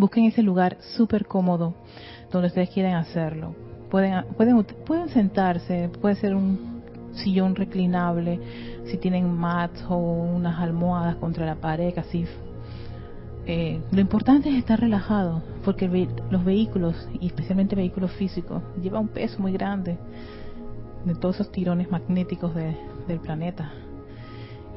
[0.00, 1.74] Busquen ese lugar súper cómodo
[2.32, 3.54] donde ustedes quieren hacerlo.
[3.90, 4.24] Pueden,
[4.86, 6.80] pueden, sentarse, puede ser un
[7.12, 8.40] sillón reclinable,
[8.86, 12.24] si tienen mats o unas almohadas contra la pared, así.
[13.44, 15.86] Eh, lo importante es estar relajado, porque
[16.30, 19.98] los vehículos, y especialmente vehículos físicos, llevan un peso muy grande
[21.04, 23.70] de todos esos tirones magnéticos del planeta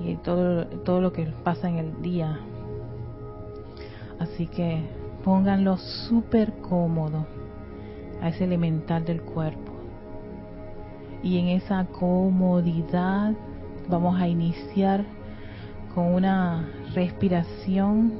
[0.03, 2.41] y todo, todo lo que pasa en el día.
[4.19, 7.25] Así que pónganlo súper cómodo
[8.21, 9.71] a ese elemental del cuerpo.
[11.21, 13.33] Y en esa comodidad
[13.89, 15.05] vamos a iniciar
[15.93, 18.13] con una respiración.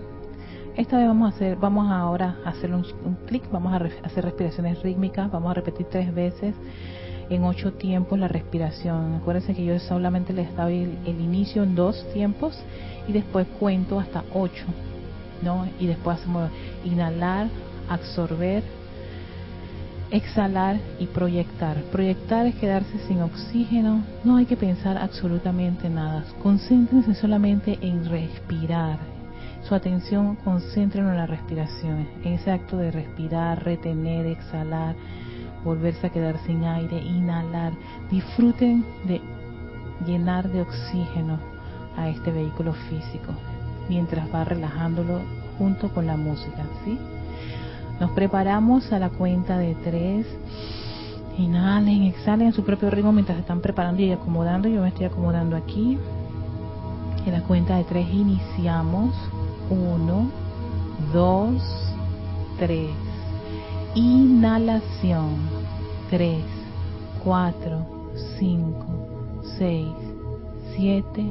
[0.76, 2.84] Esta vez vamos a hacer, vamos ahora a hacer un,
[3.27, 6.55] clic, vamos a hacer respiraciones rítmicas, vamos a repetir tres veces
[7.30, 9.16] en ocho tiempos la respiración.
[9.16, 12.58] Acuérdense que yo solamente les doy el, inicio en dos tiempos
[13.08, 14.66] y después cuento hasta ocho,
[15.80, 16.50] Y después hacemos
[16.84, 17.48] inhalar,
[17.90, 18.64] absorber,
[20.12, 21.77] exhalar y proyectar.
[21.91, 26.24] Proyectar es quedarse sin oxígeno, no hay que pensar absolutamente nada.
[26.41, 29.00] Concéntrense solamente en respirar.
[29.68, 34.96] Su atención concéntrenlo en la respiración, en ese acto de respirar, retener, exhalar
[35.63, 37.74] volverse a quedar sin aire, inhalar.
[38.12, 39.22] Disfruten de
[40.05, 41.40] llenar de oxígeno
[41.96, 43.34] a este vehículo físico
[43.89, 45.20] mientras va relajándolo
[45.57, 46.98] junto con la música, ¿sí?
[47.99, 50.26] Nos preparamos a la cuenta de tres.
[51.37, 54.67] Inhalen, exhalen en su propio ritmo mientras se están preparando y acomodando.
[54.67, 55.98] Yo me estoy acomodando aquí.
[57.26, 59.15] En la cuenta de tres iniciamos.
[59.70, 60.29] Uno,
[61.13, 61.61] dos,
[62.59, 62.89] tres.
[63.95, 65.63] Inhalación.
[66.13, 66.44] 3,
[67.23, 67.85] 4,
[68.38, 68.85] 5,
[69.57, 69.88] 6,
[70.75, 71.25] 7,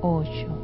[0.00, 0.63] 8.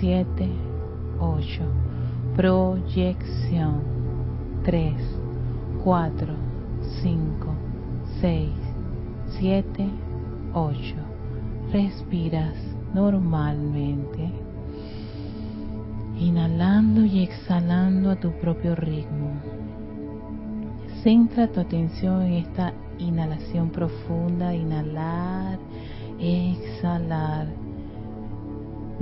[0.00, 0.48] 7,
[1.20, 1.62] 8.
[2.36, 3.92] Proyección.
[4.64, 4.94] 3,
[5.82, 6.34] 4,
[7.02, 7.54] 5,
[8.20, 8.48] 6,
[9.38, 9.88] 7,
[10.54, 10.94] 8.
[11.72, 12.54] Respiras
[12.94, 14.30] normalmente.
[16.18, 19.32] Inhalando y exhalando a tu propio ritmo.
[21.02, 25.58] Centra tu atención en esta inhalación profunda, inhalar,
[26.20, 27.48] exhalar,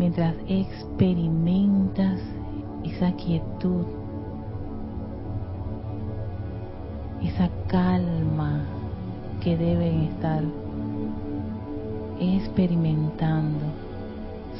[0.01, 2.23] mientras experimentas
[2.85, 3.85] esa quietud,
[7.23, 8.65] esa calma
[9.43, 10.43] que deben estar
[12.19, 13.67] experimentando,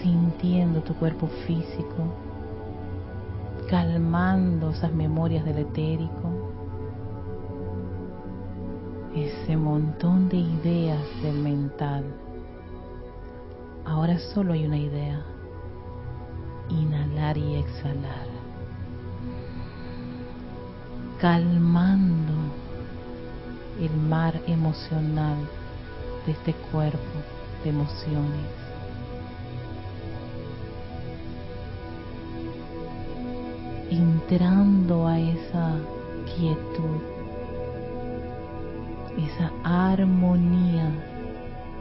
[0.03, 2.05] sintiendo tu cuerpo físico,
[3.71, 6.29] calmando esas memorias del etérico
[9.15, 12.05] ese montón de ideas del mental.
[13.85, 15.23] Ahora solo hay una idea.
[16.69, 18.27] Inhalar y exhalar.
[21.21, 22.35] Calmando
[23.81, 25.37] el mar emocional
[26.27, 26.99] de este cuerpo
[27.65, 28.47] de emociones.
[33.91, 35.75] Entrando a esa
[36.37, 37.21] quietud
[39.19, 41.10] esa armonía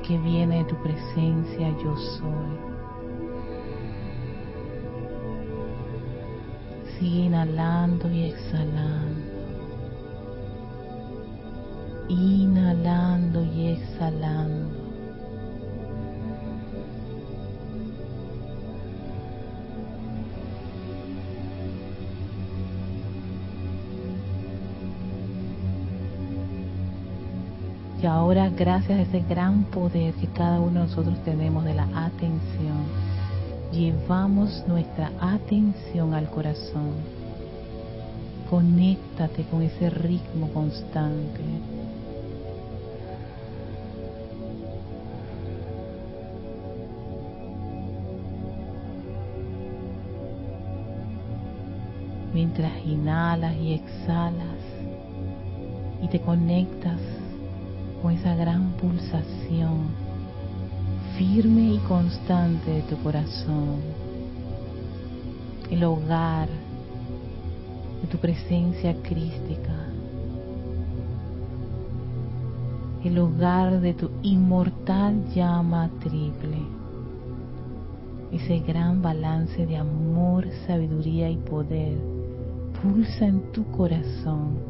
[0.09, 2.57] que viene de tu presencia yo soy.
[6.97, 9.21] Sigue inhalando y exhalando.
[12.09, 14.78] Inhalando y exhalando.
[28.01, 31.83] Y ahora, gracias a ese gran poder que cada uno de nosotros tenemos de la
[31.83, 32.85] atención,
[33.73, 36.93] llevamos nuestra atención al corazón.
[38.49, 41.41] Conéctate con ese ritmo constante.
[52.33, 54.55] Mientras inhalas y exhalas
[56.01, 56.97] y te conectas
[58.01, 60.09] con esa gran pulsación
[61.17, 63.81] firme y constante de tu corazón,
[65.69, 66.47] el hogar
[68.01, 69.73] de tu presencia crística,
[73.03, 76.59] el hogar de tu inmortal llama triple,
[78.31, 81.97] ese gran balance de amor, sabiduría y poder
[82.81, 84.68] pulsa en tu corazón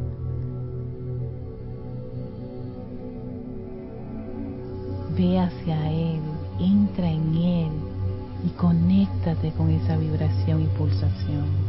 [5.19, 6.21] ve hacia Él,
[6.60, 7.71] entra en Él
[8.45, 11.69] y conéctate con esa vibración y pulsación.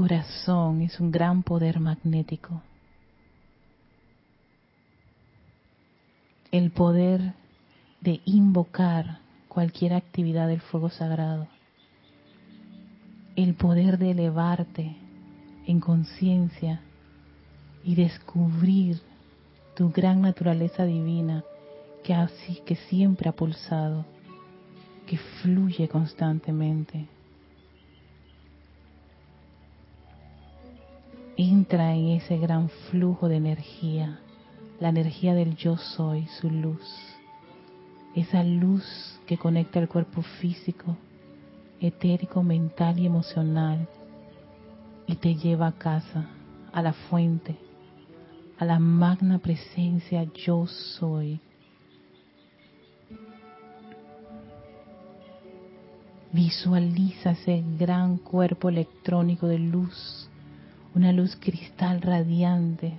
[0.00, 2.62] Corazón es un gran poder magnético.
[6.50, 7.34] El poder
[8.00, 9.18] de invocar
[9.48, 11.48] cualquier actividad del fuego sagrado.
[13.36, 14.96] El poder de elevarte
[15.66, 16.80] en conciencia
[17.84, 19.02] y descubrir
[19.76, 21.44] tu gran naturaleza divina
[22.04, 24.06] que así que siempre ha pulsado,
[25.06, 27.06] que fluye constantemente.
[31.40, 34.20] Entra en ese gran flujo de energía,
[34.78, 36.86] la energía del yo soy, su luz,
[38.14, 38.84] esa luz
[39.26, 40.98] que conecta el cuerpo físico,
[41.80, 43.88] etérico, mental y emocional
[45.06, 46.28] y te lleva a casa,
[46.72, 47.56] a la fuente,
[48.58, 51.40] a la magna presencia yo soy.
[56.32, 60.29] Visualiza ese gran cuerpo electrónico de luz
[60.94, 62.94] una luz cristal radiante,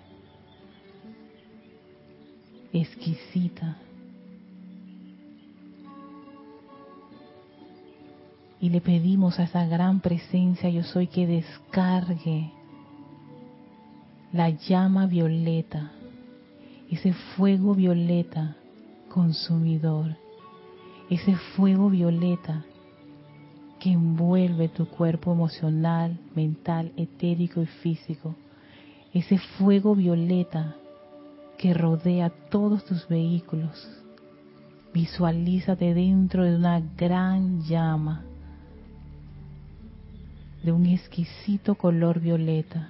[2.72, 3.78] exquisita.
[8.60, 12.52] Y le pedimos a esa gran presencia yo soy que descargue
[14.32, 15.92] la llama violeta,
[16.90, 18.56] ese fuego violeta
[19.10, 20.16] consumidor,
[21.10, 22.64] ese fuego violeta
[23.82, 28.36] que envuelve tu cuerpo emocional, mental, etérico y físico.
[29.12, 30.76] Ese fuego violeta
[31.58, 33.90] que rodea todos tus vehículos.
[34.94, 38.24] Visualízate dentro de una gran llama,
[40.62, 42.90] de un exquisito color violeta,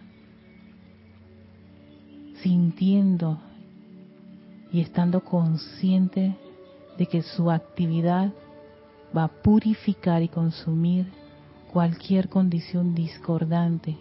[2.42, 3.40] sintiendo
[4.74, 6.36] y estando consciente
[6.98, 8.34] de que su actividad
[9.16, 11.12] va a purificar y consumir
[11.72, 13.98] cualquier condición discordante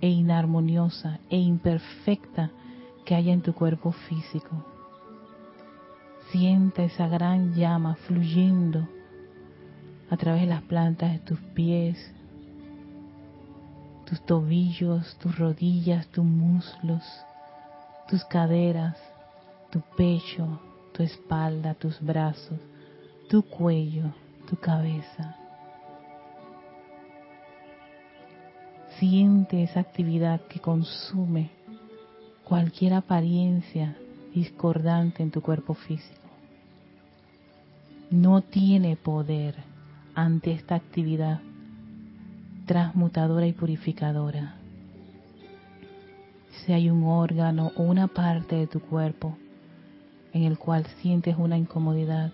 [0.00, 2.50] e inarmoniosa e imperfecta
[3.04, 4.64] que haya en tu cuerpo físico.
[6.30, 8.88] Sienta esa gran llama fluyendo
[10.10, 12.12] a través de las plantas de tus pies,
[14.04, 17.02] tus tobillos, tus rodillas, tus muslos,
[18.08, 18.96] tus caderas,
[19.70, 20.60] tu pecho,
[20.92, 22.58] tu espalda, tus brazos,
[23.28, 24.12] tu cuello,
[24.46, 25.36] tu cabeza.
[28.98, 31.50] Siente esa actividad que consume
[32.44, 33.96] cualquier apariencia
[34.34, 36.20] discordante en tu cuerpo físico.
[38.10, 39.56] No tiene poder
[40.14, 41.40] ante esta actividad
[42.66, 44.54] transmutadora y purificadora.
[46.50, 49.36] Si hay un órgano o una parte de tu cuerpo
[50.32, 52.32] en el cual sientes una incomodidad,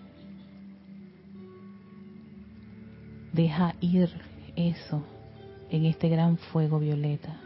[3.33, 4.11] Deja ir
[4.55, 5.03] eso
[5.71, 7.41] en este gran fuego violeta.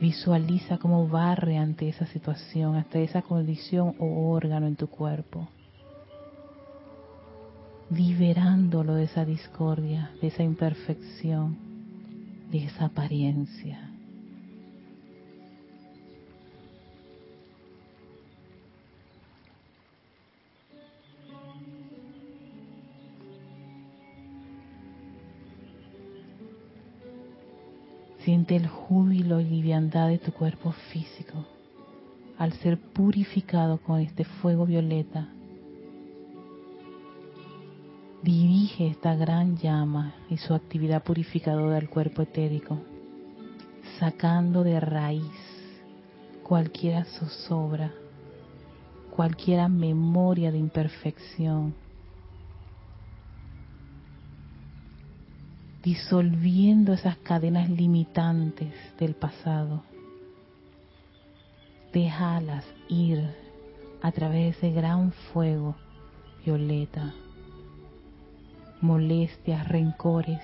[0.00, 5.48] Visualiza cómo barre ante esa situación, ante esa condición o órgano en tu cuerpo,
[7.90, 11.58] liberándolo de esa discordia, de esa imperfección,
[12.52, 13.89] de esa apariencia.
[28.30, 31.46] Siente el júbilo y liviandad de tu cuerpo físico
[32.38, 35.26] al ser purificado con este fuego violeta.
[38.22, 42.78] Dirige esta gran llama y su actividad purificadora al cuerpo etérico,
[43.98, 45.24] sacando de raíz
[46.44, 47.92] cualquiera zozobra,
[49.10, 51.74] cualquiera memoria de imperfección,
[55.82, 59.82] disolviendo esas cadenas limitantes del pasado.
[61.92, 63.34] Déjalas ir
[64.02, 65.76] a través de ese gran fuego
[66.44, 67.14] violeta.
[68.80, 70.40] Molestias, rencores,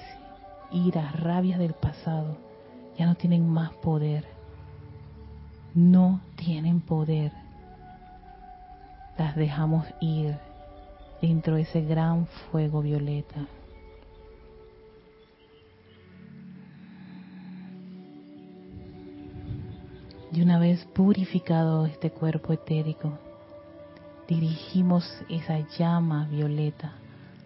[0.70, 2.36] iras, rabias del pasado
[2.98, 4.24] ya no tienen más poder.
[5.74, 7.32] No tienen poder.
[9.18, 10.36] Las dejamos ir
[11.20, 13.46] dentro de ese gran fuego violeta.
[20.36, 23.18] Y una vez purificado este cuerpo etérico,
[24.28, 26.92] dirigimos esa llama violeta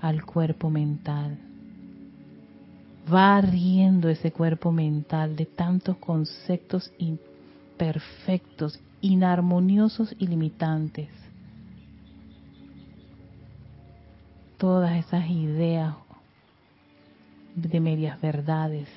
[0.00, 1.38] al cuerpo mental,
[3.08, 11.10] barriendo ese cuerpo mental de tantos conceptos imperfectos, inarmoniosos y limitantes.
[14.58, 15.94] Todas esas ideas
[17.54, 18.88] de medias verdades,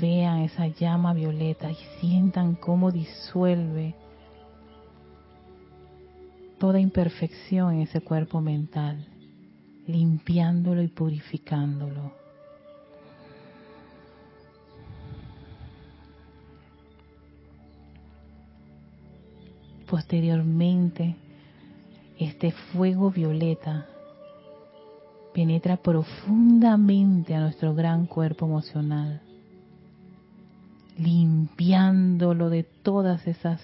[0.00, 3.94] vean esa llama violeta y sientan cómo disuelve
[6.58, 9.06] toda imperfección en ese cuerpo mental,
[9.86, 12.12] limpiándolo y purificándolo.
[19.88, 21.14] Posteriormente,
[22.18, 23.86] este fuego violeta
[25.32, 29.20] penetra profundamente a nuestro gran cuerpo emocional
[30.98, 33.60] limpiándolo de todas esas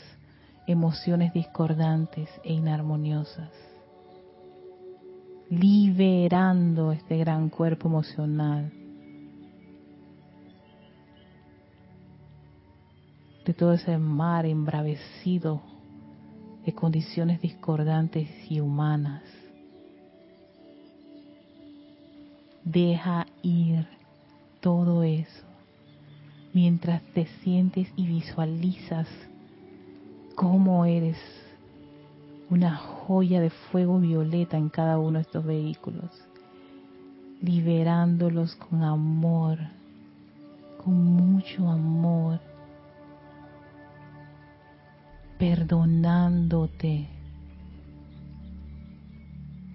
[0.67, 3.51] emociones discordantes e inarmoniosas,
[5.51, 8.73] liberando este gran cuerpo emocional
[13.45, 15.63] de todo ese mar embravecido
[16.65, 19.23] de condiciones discordantes y humanas.
[22.65, 23.89] Deja ir
[24.61, 25.52] todo eso
[26.53, 29.09] mientras te sientes y visualizas
[30.35, 31.17] cómo eres
[32.51, 36.11] una joya de fuego violeta en cada uno de estos vehículos,
[37.41, 39.59] liberándolos con amor,
[40.83, 42.41] con mucho amor,
[45.39, 47.09] perdonándote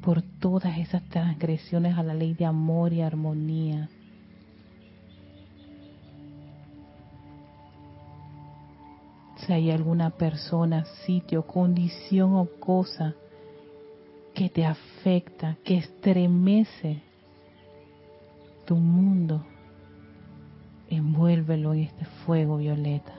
[0.04, 3.90] por todas esas transgresiones a la ley de amor y armonía
[9.48, 13.16] si hay alguna persona, sitio, condición o cosa
[14.34, 17.02] que te afecta, que estremece
[18.66, 19.46] tu mundo,
[20.90, 23.14] envuélvelo en este fuego violeta.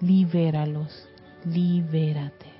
[0.00, 1.08] Libéralos,
[1.44, 2.53] libérate.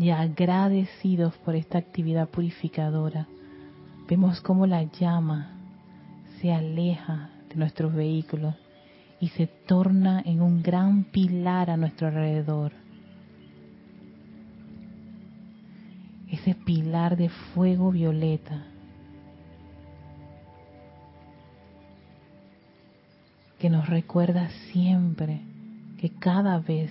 [0.00, 3.26] Y agradecidos por esta actividad purificadora,
[4.08, 5.50] vemos cómo la llama
[6.40, 8.54] se aleja de nuestros vehículos
[9.20, 12.72] y se torna en un gran pilar a nuestro alrededor.
[16.30, 18.64] Ese pilar de fuego violeta
[23.58, 25.42] que nos recuerda siempre
[25.98, 26.90] que cada vez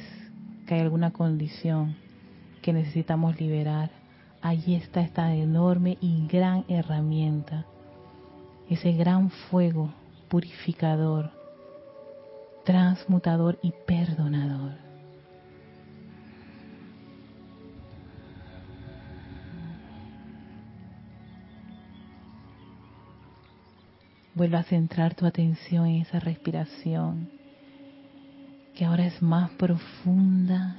[0.68, 1.96] que hay alguna condición
[2.62, 3.90] que necesitamos liberar,
[4.42, 7.66] allí está esta enorme y gran herramienta,
[8.70, 9.94] ese gran fuego
[10.30, 11.32] purificador,
[12.66, 14.74] transmutador y perdonador.
[24.36, 27.30] Vuelve a centrar tu atención en esa respiración,
[28.74, 30.78] que ahora es más profunda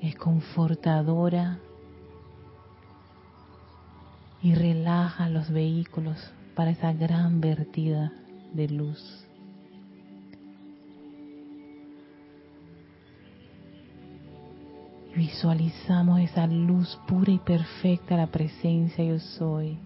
[0.00, 1.58] es confortadora
[4.42, 6.18] y relaja los vehículos
[6.54, 8.12] para esa gran vertida
[8.52, 9.26] de luz.
[15.16, 19.78] Visualizamos esa luz pura y perfecta, la presencia yo soy.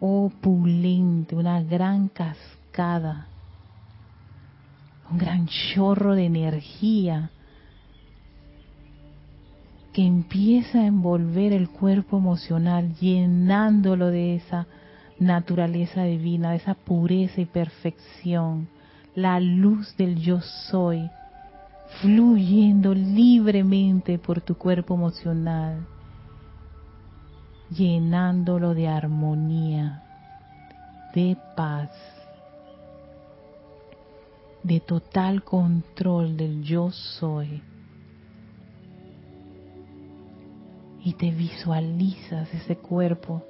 [0.00, 3.26] Opulente, una gran cascada,
[5.10, 7.32] un gran chorro de energía
[9.92, 14.66] que empieza a envolver el cuerpo emocional, llenándolo de esa
[15.18, 18.68] naturaleza divina, de esa pureza y perfección,
[19.14, 21.10] la luz del yo soy
[22.00, 25.86] fluyendo libremente por tu cuerpo emocional,
[27.70, 30.02] llenándolo de armonía,
[31.14, 31.90] de paz,
[34.62, 37.62] de total control del yo soy.
[41.08, 43.42] Y te visualizas ese cuerpo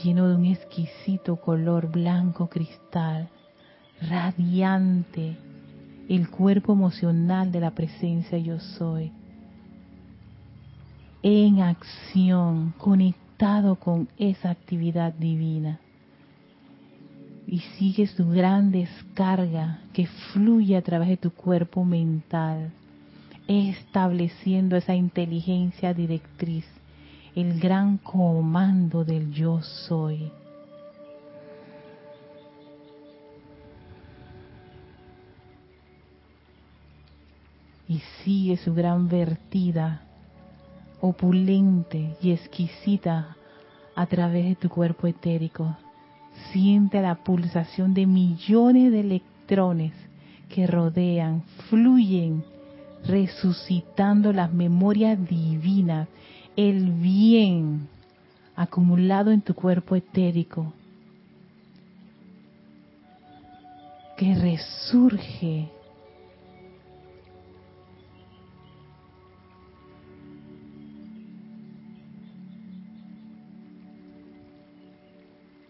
[0.00, 3.28] lleno de un exquisito color blanco cristal,
[4.00, 5.36] radiante,
[6.08, 9.10] el cuerpo emocional de la presencia yo soy,
[11.24, 15.80] en acción, conectado con esa actividad divina.
[17.48, 22.70] Y sigue su gran descarga que fluye a través de tu cuerpo mental,
[23.48, 26.64] estableciendo esa inteligencia directriz,
[27.36, 30.32] el gran comando del yo soy
[37.88, 40.02] y sigue su gran vertida,
[41.02, 43.36] opulente y exquisita
[43.94, 45.76] a través de tu cuerpo etérico.
[46.52, 49.92] Siente la pulsación de millones de electrones
[50.48, 52.44] que rodean, fluyen,
[53.04, 56.08] resucitando las memorias divinas,
[56.56, 57.88] el bien
[58.56, 60.72] acumulado en tu cuerpo etérico,
[64.16, 65.68] que resurge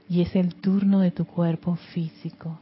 [0.08, 2.58] y es el turno de tu cuerpo físico.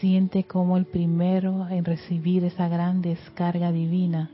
[0.00, 4.30] Siente como el primero en recibir esa gran descarga divina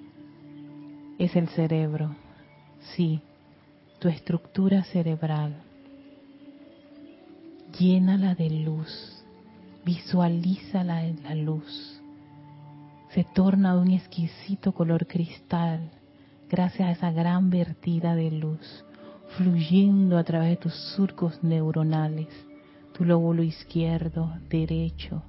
[1.19, 2.17] es el cerebro.
[2.95, 3.21] Sí,
[3.99, 5.55] tu estructura cerebral.
[7.79, 9.25] Llénala de luz,
[9.85, 12.01] visualízala en la luz.
[13.15, 15.91] Se torna de un exquisito color cristal
[16.51, 18.85] gracias a esa gran vertida de luz
[19.37, 22.29] fluyendo a través de tus surcos neuronales,
[22.93, 25.23] tu lóbulo izquierdo, derecho,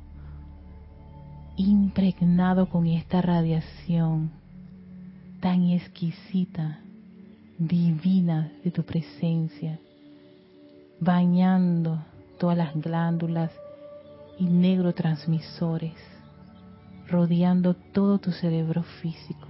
[1.55, 4.31] impregnado con esta radiación
[5.39, 6.79] tan exquisita,
[7.57, 9.79] divina de tu presencia,
[10.99, 12.03] bañando
[12.39, 13.51] todas las glándulas
[14.39, 15.95] y neurotransmisores,
[17.07, 19.47] rodeando todo tu cerebro físico.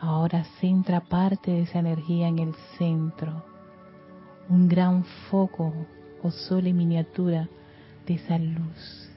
[0.00, 3.44] Ahora centra parte de esa energía en el centro,
[4.48, 5.72] un gran foco
[6.22, 7.48] o sol en miniatura
[8.06, 9.10] de esa luz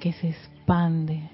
[0.00, 1.30] que se expande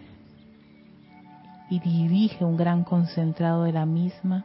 [1.70, 4.44] y dirige un gran concentrado de la misma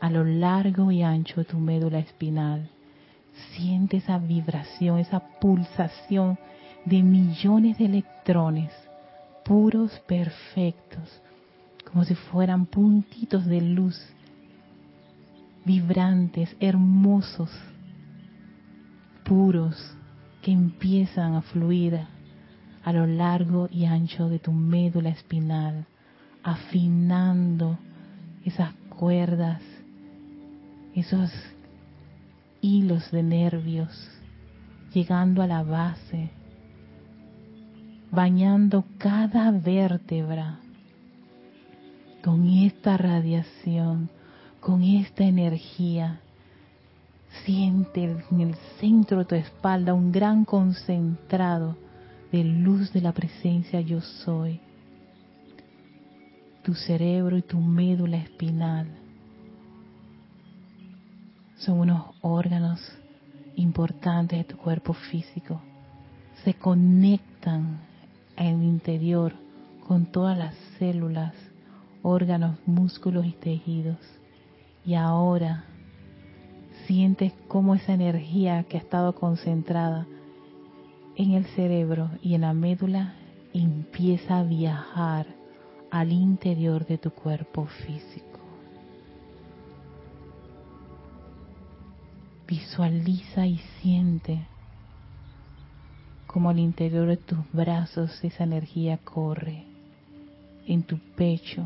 [0.00, 2.70] a lo largo y ancho de tu médula espinal.
[3.54, 6.38] Siente esa vibración, esa pulsación
[6.84, 8.72] de millones de electrones
[9.44, 11.20] puros, perfectos,
[11.90, 14.00] como si fueran puntitos de luz,
[15.64, 17.50] vibrantes, hermosos,
[19.24, 19.76] puros,
[20.42, 22.00] que empiezan a fluir
[22.84, 25.86] a lo largo y ancho de tu médula espinal,
[26.42, 27.78] afinando
[28.44, 29.62] esas cuerdas,
[30.94, 31.30] esos
[32.60, 34.08] hilos de nervios,
[34.92, 36.30] llegando a la base,
[38.10, 40.58] bañando cada vértebra
[42.22, 44.10] con esta radiación,
[44.60, 46.20] con esta energía.
[47.44, 51.76] Siente en el centro de tu espalda un gran concentrado
[52.30, 54.60] de luz de la presencia yo soy.
[56.62, 58.86] Tu cerebro y tu médula espinal
[61.56, 62.80] son unos órganos
[63.56, 65.60] importantes de tu cuerpo físico.
[66.44, 67.80] Se conectan
[68.36, 69.32] en el interior
[69.86, 71.34] con todas las células
[72.02, 73.98] órganos, músculos y tejidos
[74.84, 75.64] Y ahora
[76.86, 80.06] sientes cómo esa energía que ha estado concentrada
[81.14, 83.14] en el cerebro y en la médula
[83.52, 85.26] empieza a viajar
[85.92, 88.40] al interior de tu cuerpo físico.
[92.48, 94.46] Visualiza y siente
[96.26, 99.64] como al interior de tus brazos esa energía corre,
[100.66, 101.62] en tu pecho,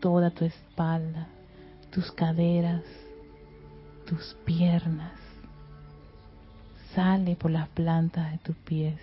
[0.00, 1.28] toda tu espalda,
[1.92, 2.82] tus caderas,
[4.08, 5.12] tus piernas,
[6.92, 8.98] sale por las plantas de tus pies.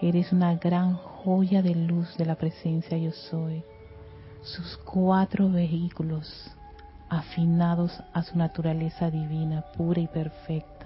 [0.00, 3.62] Eres una gran joya de luz de la presencia yo soy.
[4.42, 6.50] Sus cuatro vehículos
[7.08, 10.80] afinados a su naturaleza divina, pura y perfecta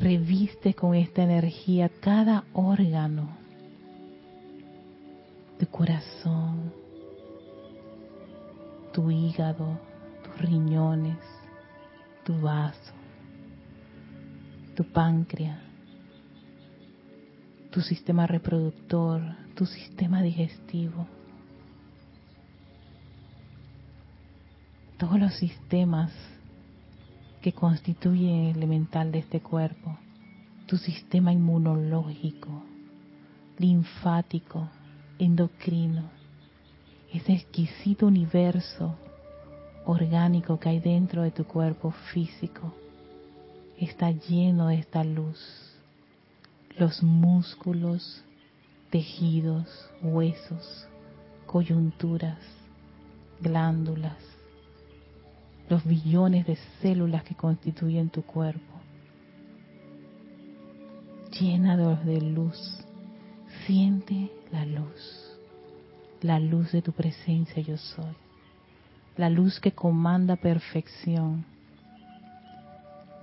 [0.00, 3.28] reviste con esta energía cada órgano,
[5.58, 6.72] tu corazón,
[8.94, 9.78] tu hígado,
[10.24, 11.18] tus riñones,
[12.24, 12.94] tu vaso,
[14.74, 15.60] tu páncreas,
[17.70, 19.22] tu sistema reproductor,
[19.54, 21.06] tu sistema digestivo.
[24.98, 26.12] Todos los sistemas
[27.40, 29.96] que constituye el elemental de este cuerpo,
[30.66, 32.64] tu sistema inmunológico,
[33.58, 34.68] linfático,
[35.18, 36.10] endocrino,
[37.12, 38.96] ese exquisito universo
[39.84, 42.74] orgánico que hay dentro de tu cuerpo físico,
[43.78, 45.69] está lleno de esta luz.
[46.78, 48.22] Los músculos,
[48.90, 50.86] tejidos, huesos,
[51.46, 52.38] coyunturas,
[53.40, 54.16] glándulas,
[55.68, 58.80] los billones de células que constituyen tu cuerpo.
[61.38, 62.84] Llénalos de luz.
[63.66, 65.38] Siente la luz.
[66.22, 68.14] La luz de tu presencia yo soy.
[69.16, 71.44] La luz que comanda perfección.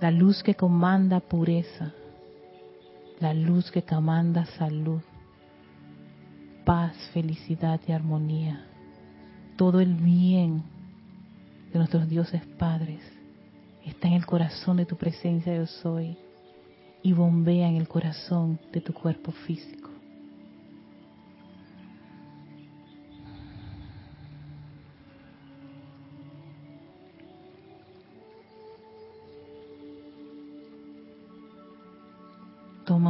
[0.00, 1.92] La luz que comanda pureza.
[3.20, 5.00] La luz que comanda salud.
[6.64, 8.64] Paz, felicidad y armonía.
[9.56, 10.62] Todo el bien
[11.72, 13.00] de nuestros dioses padres
[13.84, 16.16] está en el corazón de tu presencia yo soy
[17.02, 19.77] y bombea en el corazón de tu cuerpo físico.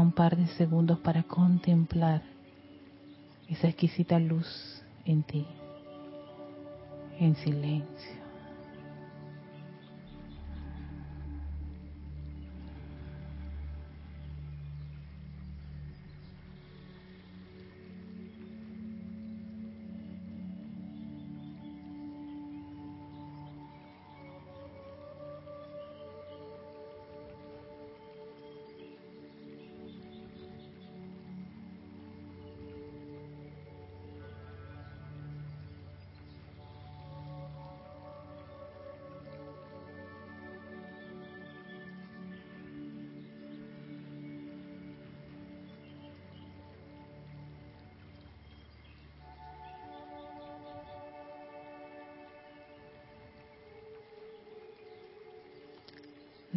[0.08, 2.22] Un par de segundos para contemplar
[3.46, 5.46] esa exquisita luz en ti,
[7.20, 8.17] en silencio.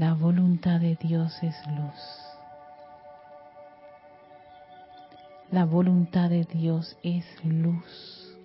[0.01, 1.93] La voluntad de Dios es luz.
[5.51, 8.35] La voluntad de Dios es luz.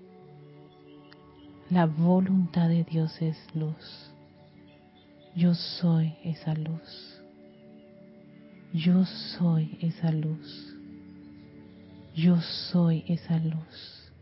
[1.71, 4.13] La voluntad de Dios es luz.
[5.35, 7.23] Yo soy esa luz.
[8.75, 10.77] Yo soy esa luz.
[12.15, 12.39] Yo
[12.71, 14.13] soy esa luz.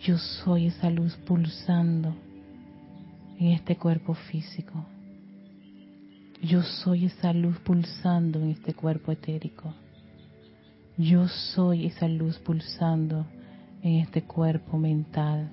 [0.00, 2.16] Yo soy esa luz pulsando
[3.38, 4.86] en este cuerpo físico.
[6.44, 9.72] Yo soy esa luz pulsando en este cuerpo etérico.
[10.98, 13.24] Yo soy esa luz pulsando
[13.80, 15.48] en este cuerpo mental.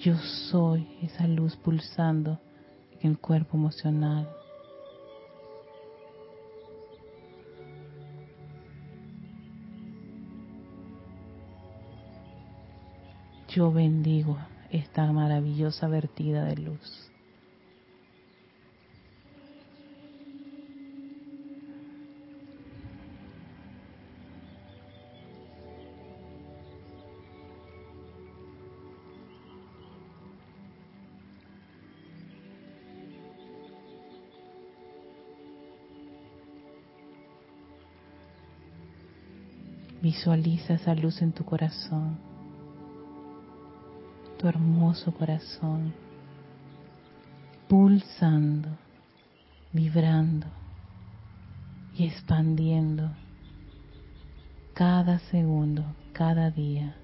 [0.00, 0.16] Yo
[0.50, 2.40] soy esa luz pulsando
[3.00, 4.28] en el cuerpo emocional.
[13.50, 14.36] Yo bendigo
[14.68, 17.11] esta maravillosa vertida de luz.
[40.12, 42.18] Visualiza esa luz en tu corazón.
[44.36, 45.94] tu hermoso corazón,
[47.66, 48.68] pulsando,
[49.72, 50.46] vibrando
[51.94, 53.08] y expandiendo
[54.74, 56.94] cada segundo, cada día.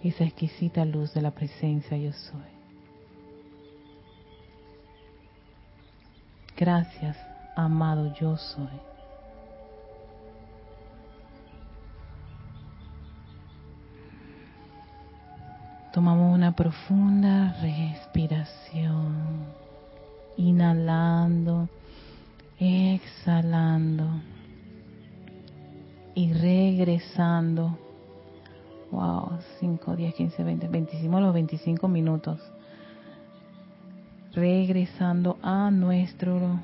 [0.00, 2.52] Esa exquisita luz de la presencia yo soy.
[6.56, 7.16] Gracias,
[7.56, 8.87] amado yo soy.
[15.92, 19.46] Tomamos una profunda respiración,
[20.36, 21.68] inhalando,
[22.60, 24.06] exhalando
[26.14, 27.78] y regresando.
[28.90, 32.38] Wow, 5, 10, 15, 20, 25, los 25 minutos.
[34.34, 36.60] Regresando a nuestro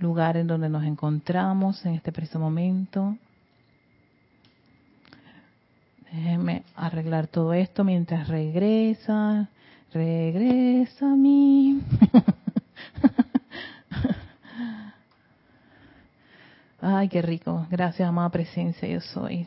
[0.00, 3.16] lugar en donde nos encontramos en este preciso momento.
[6.12, 9.48] Déjenme arreglar todo esto mientras regresa.
[9.94, 11.80] Regresa a mí.
[16.82, 17.66] Ay, qué rico.
[17.70, 19.46] Gracias, amada presencia, yo soy.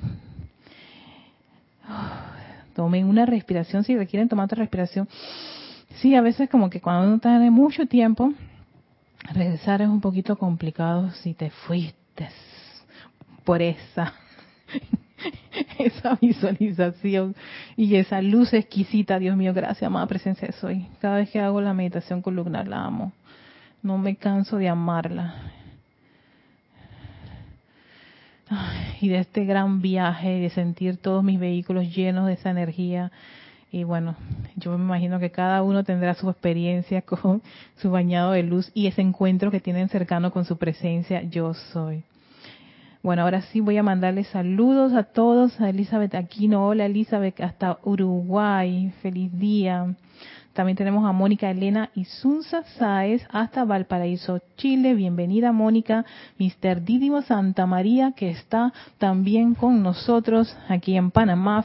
[2.73, 5.07] Tomen una respiración si requieren tomar otra respiración.
[5.97, 8.33] Sí, a veces como que cuando uno tiene mucho tiempo,
[9.33, 12.27] regresar es un poquito complicado si te fuiste
[13.43, 14.15] por esa
[15.79, 17.35] esa visualización
[17.75, 20.87] y esa luz exquisita, Dios mío, gracias, amada presencia de soy.
[20.99, 23.13] Cada vez que hago la meditación columnar la amo.
[23.81, 25.35] No me canso de amarla.
[29.01, 33.11] y de este gran viaje, de sentir todos mis vehículos llenos de esa energía.
[33.71, 34.15] Y bueno,
[34.55, 37.41] yo me imagino que cada uno tendrá su experiencia con
[37.77, 42.03] su bañado de luz y ese encuentro que tienen cercano con su presencia, yo soy.
[43.05, 47.77] Bueno, ahora sí voy a mandarle saludos a todos, a Elizabeth Aquino, hola Elizabeth, hasta
[47.83, 49.93] Uruguay, feliz día.
[50.53, 54.95] También tenemos a Mónica Elena y Sunza Sáez hasta Valparaíso, Chile.
[54.95, 56.03] Bienvenida Mónica,
[56.39, 56.83] Mr.
[56.83, 61.63] Didimo Santa María, que está también con nosotros aquí en Panamá.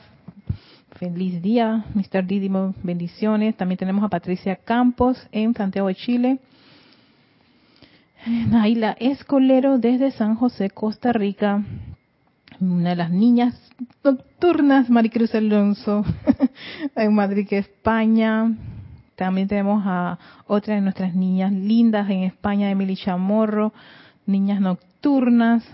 [0.98, 2.26] Feliz día, Mr.
[2.26, 3.56] Didimo, bendiciones.
[3.56, 6.38] También tenemos a Patricia Campos en Santiago de Chile.
[8.26, 11.64] Naila Escolero desde San José, Costa Rica.
[12.60, 13.54] Una de las niñas
[14.04, 16.04] nocturnas, Maricruz Alonso,
[16.96, 18.54] en Madrid, España.
[19.16, 23.72] También tenemos a otra de nuestras niñas lindas en España, Emily Chamorro,
[24.26, 25.64] niñas nocturnas.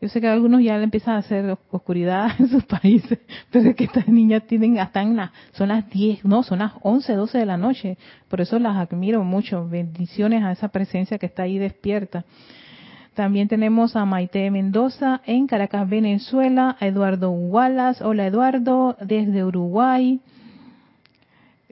[0.00, 3.18] Yo sé que algunos ya le empiezan a hacer oscuridad en sus países,
[3.50, 6.72] pero es que estas niñas tienen hasta en la, son las 10, no, son las
[6.80, 7.98] 11, 12 de la noche.
[8.28, 9.68] Por eso las admiro mucho.
[9.68, 12.24] Bendiciones a esa presencia que está ahí despierta.
[13.14, 20.20] También tenemos a Maite Mendoza en Caracas, Venezuela, a Eduardo Wallace, hola Eduardo, desde Uruguay.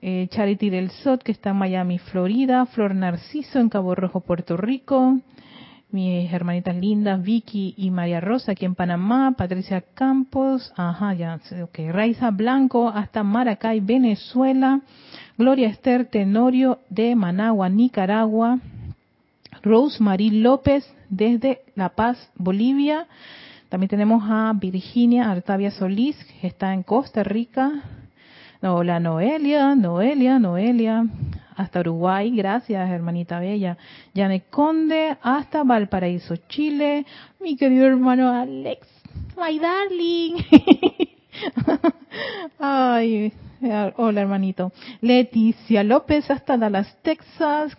[0.00, 2.66] Eh, Charity del Sot, que está en Miami, Florida.
[2.66, 5.18] Flor Narciso en Cabo Rojo, Puerto Rico
[5.90, 11.79] mis hermanitas lindas, Vicky y María Rosa aquí en Panamá, Patricia Campos, ajá, ya, ok,
[11.90, 14.81] Raiza Blanco hasta Maracay, Venezuela,
[15.38, 18.59] Gloria Esther Tenorio de Managua, Nicaragua,
[19.62, 23.07] Rosemary López desde La Paz, Bolivia,
[23.68, 27.83] también tenemos a Virginia Artavia Solís, que está en Costa Rica,
[28.62, 31.04] hola Noelia, Noelia, Noelia,
[31.56, 33.76] hasta Uruguay, gracias hermanita bella.
[34.14, 37.06] Yane Conde, hasta Valparaíso, Chile.
[37.40, 38.86] Mi querido hermano Alex,
[39.36, 40.44] my darling.
[42.58, 43.32] Ay,
[43.96, 44.72] hola hermanito.
[45.00, 47.76] Leticia López, hasta Dallas, Texas.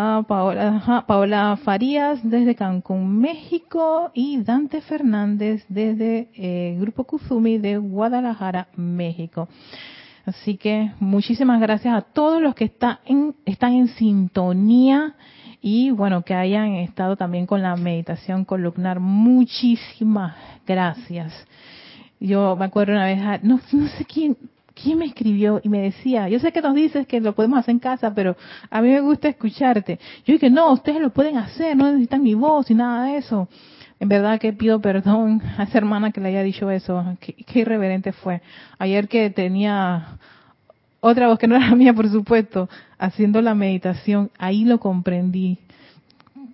[0.00, 7.78] Ah, Paola, Paola, Farías desde Cancún, México y Dante Fernández desde eh, Grupo Kuzumi de
[7.78, 9.48] Guadalajara, México.
[10.24, 15.16] Así que muchísimas gracias a todos los que están en, están en sintonía
[15.60, 19.00] y bueno, que hayan estado también con la meditación columnar.
[19.00, 21.34] Muchísimas gracias.
[22.20, 24.36] Yo me acuerdo una vez, ah, no, no sé quién,
[24.80, 27.72] quién me escribió y me decía, yo sé que nos dices que lo podemos hacer
[27.72, 28.36] en casa, pero
[28.70, 29.98] a mí me gusta escucharte.
[30.24, 33.48] Yo dije, no, ustedes lo pueden hacer, no necesitan mi voz y nada de eso.
[34.00, 37.04] En verdad que pido perdón a esa hermana que le haya dicho eso.
[37.20, 38.40] Qué, irreverente fue.
[38.78, 40.18] Ayer que tenía
[41.00, 45.58] otra voz que no era mía, por supuesto, haciendo la meditación, ahí lo comprendí.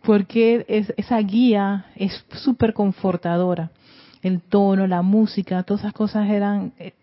[0.03, 3.71] Porque es, esa guía es súper confortadora.
[4.23, 6.95] El tono, la música, todas esas cosas eran, eh,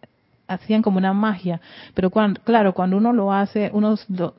[0.53, 1.61] hacían como una magia.
[1.93, 4.35] Pero cuando, claro, cuando uno lo hace, uno lo,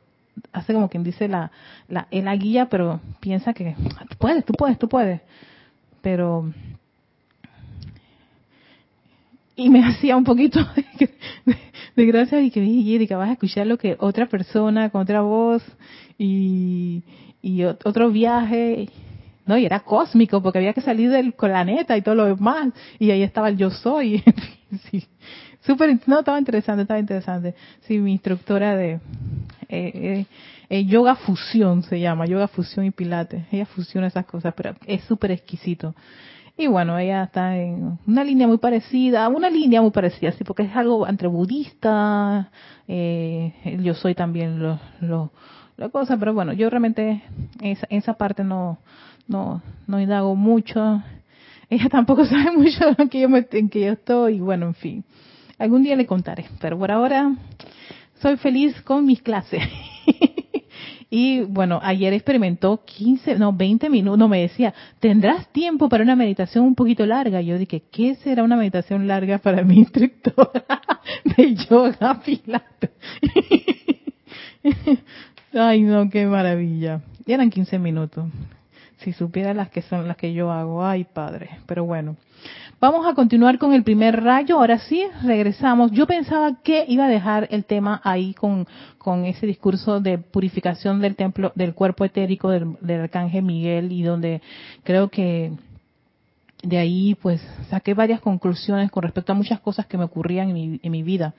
[0.53, 1.51] hace como quien dice la,
[1.89, 3.75] la, guía, pero piensa que
[4.09, 5.21] tú puedes, tú puedes, tú puedes.
[6.01, 6.53] Pero
[9.55, 10.61] y me hacía un poquito
[11.97, 12.61] de, gracia y que
[12.95, 15.63] Erika vas a escuchar lo que otra persona con otra voz
[16.19, 17.03] y,
[17.43, 18.89] y otro viaje
[19.45, 23.11] no y era cósmico porque había que salir del planeta y todo lo demás y
[23.11, 24.23] ahí estaba el yo soy.
[24.91, 25.07] Sí
[25.63, 29.01] súper no estaba interesante estaba interesante sí mi instructora de eh,
[29.69, 30.27] eh,
[30.69, 35.03] eh, yoga fusión se llama yoga fusión y pilates ella fusiona esas cosas pero es
[35.05, 35.95] súper exquisito
[36.57, 40.65] y bueno, ella está en una línea muy parecida, una línea muy parecida, sí, porque
[40.65, 42.51] es algo entre budista,
[42.87, 45.33] eh, yo soy también lo, lo,
[45.79, 47.23] la cosa, pero bueno, yo realmente
[47.63, 48.79] esa, esa parte no,
[49.29, 51.03] no, no indago mucho.
[51.71, 54.75] Ella tampoco sabe mucho en que yo me, en que yo estoy, y bueno, en
[54.75, 55.05] fin.
[55.59, 57.35] Algún día le contaré, pero por ahora
[58.21, 59.63] soy feliz con mis clases.
[61.15, 66.17] Y bueno, ayer experimentó 15, no, 20 minutos, no me decía, ¿tendrás tiempo para una
[66.17, 67.43] meditación un poquito larga?
[67.43, 70.65] Yo dije, ¿qué será una meditación larga para mi instructora
[71.37, 72.93] de yoga pilates?
[75.53, 77.03] Ay, no, qué maravilla.
[77.27, 78.25] Y eran 15 minutos.
[78.97, 82.17] Si supiera las que son las que yo hago, ay padre, pero bueno.
[82.83, 84.59] Vamos a continuar con el primer rayo.
[84.59, 85.93] Ahora sí, regresamos.
[85.93, 88.67] Yo pensaba que iba a dejar el tema ahí con,
[88.99, 94.43] con ese discurso de purificación del templo, del cuerpo etérico del, arcángel Miguel y donde
[94.83, 95.53] creo que
[96.65, 100.55] de ahí pues saqué varias conclusiones con respecto a muchas cosas que me ocurrían en
[100.55, 101.35] mi, en mi vida,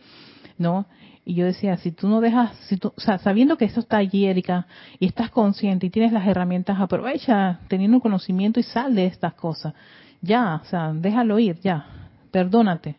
[0.57, 0.85] ¿no?
[1.25, 3.97] Y yo decía, si tú no dejas, si tú, o sea, sabiendo que esto está
[3.97, 4.65] allí, Erika,
[4.97, 9.73] y estás consciente y tienes las herramientas, aprovecha teniendo conocimiento y sal de estas cosas
[10.23, 11.85] ya, o sea, déjalo ir, ya,
[12.31, 12.95] perdónate.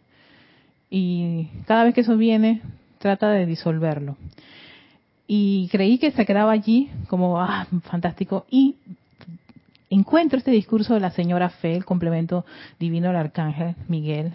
[0.91, 2.61] Y cada vez que eso viene,
[2.99, 4.17] trata de disolverlo.
[5.27, 8.45] Y creí que se quedaba allí como, ah, fantástico.
[8.51, 8.77] Y
[9.91, 12.45] encuentro este discurso de la señora Fe, el complemento
[12.79, 14.35] divino del arcángel Miguel,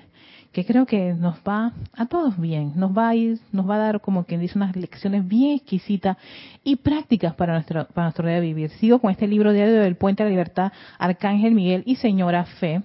[0.51, 3.79] que creo que nos va a todos bien, nos va a ir, nos va a
[3.79, 6.17] dar como quien dice unas lecciones bien exquisitas
[6.63, 8.69] y prácticas para nuestro, para nuestro día de vivir.
[8.71, 12.81] Sigo con este libro diario del Puente de la Libertad, Arcángel Miguel y Señora Fe,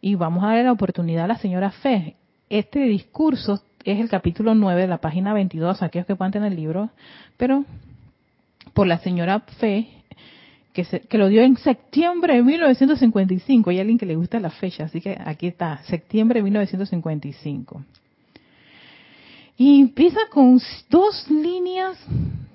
[0.00, 2.16] y vamos a darle la oportunidad a la Señora Fe.
[2.48, 6.56] Este discurso es el capítulo 9 de la página 22, aquellos que puedan tener el
[6.56, 6.90] libro,
[7.36, 7.64] pero
[8.72, 9.99] por la Señora Fe
[10.88, 13.70] que, que lo dio en septiembre de 1955.
[13.70, 17.84] Hay alguien que le gusta la fecha, así que aquí está, septiembre de 1955.
[19.56, 21.98] Y empieza con dos líneas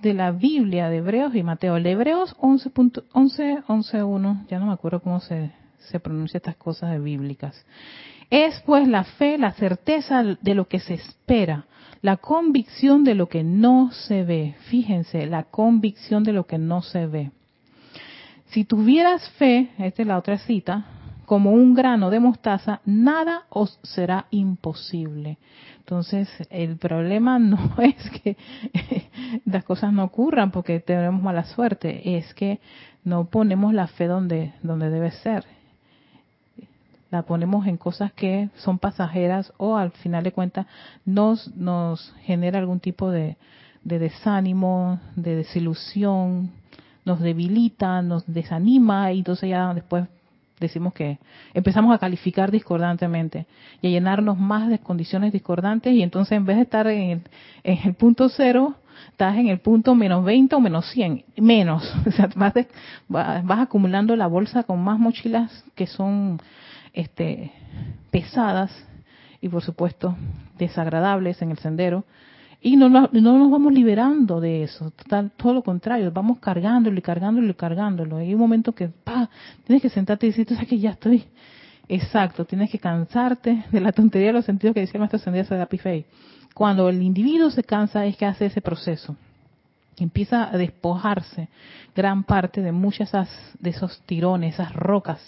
[0.02, 1.78] de la Biblia de Hebreos y Mateo.
[1.78, 2.72] El Hebreos 11,
[3.14, 7.64] 11, 11, 1, ya no me acuerdo cómo se, se pronuncia estas cosas de bíblicas.
[8.32, 11.66] Es pues la fe, la certeza de lo que se espera,
[12.02, 14.56] la convicción de lo que no se ve.
[14.70, 17.32] Fíjense, la convicción de lo que no se ve.
[18.56, 20.86] Si tuvieras fe, esta es la otra cita,
[21.26, 25.38] como un grano de mostaza, nada os será imposible.
[25.80, 28.38] Entonces, el problema no es que
[29.46, 32.62] las cosas no ocurran porque tenemos mala suerte, es que
[33.04, 35.44] no ponemos la fe donde, donde debe ser.
[37.12, 40.66] La ponemos en cosas que son pasajeras o al final de cuentas
[41.04, 43.36] nos, nos genera algún tipo de,
[43.84, 46.52] de desánimo, de desilusión,
[47.06, 50.08] nos debilita, nos desanima y entonces ya después
[50.60, 51.20] decimos que
[51.54, 53.46] empezamos a calificar discordantemente
[53.82, 57.24] y a llenarnos más de condiciones discordantes y entonces en vez de estar en
[57.64, 58.76] el, punto cero,
[59.10, 61.94] estás en el punto menos 20 o menos 100, menos.
[62.08, 62.54] O sea, vas,
[63.08, 66.42] vas, acumulando la bolsa con más mochilas que son
[66.94, 67.52] este,
[68.12, 68.72] pesadas
[69.42, 70.16] y por supuesto
[70.58, 72.06] desagradables en el sendero
[72.66, 74.92] y no, no, nos vamos liberando de eso,
[75.38, 78.18] todo lo contrario, vamos cargándolo y cargándolo y cargándolo.
[78.18, 79.30] Hay un momento que, pa,
[79.66, 81.26] tienes que sentarte y decir, tú sabes que ya estoy,
[81.88, 85.62] exacto, tienes que cansarte de la tontería de los sentidos que decía nuestra ascendencia de
[85.62, 86.08] Apifei.
[86.56, 89.16] Cuando el individuo se cansa es que hace ese proceso.
[89.98, 91.50] Empieza a despojarse
[91.96, 93.12] gran parte de muchas
[93.60, 95.22] de esos tirones, esas rocas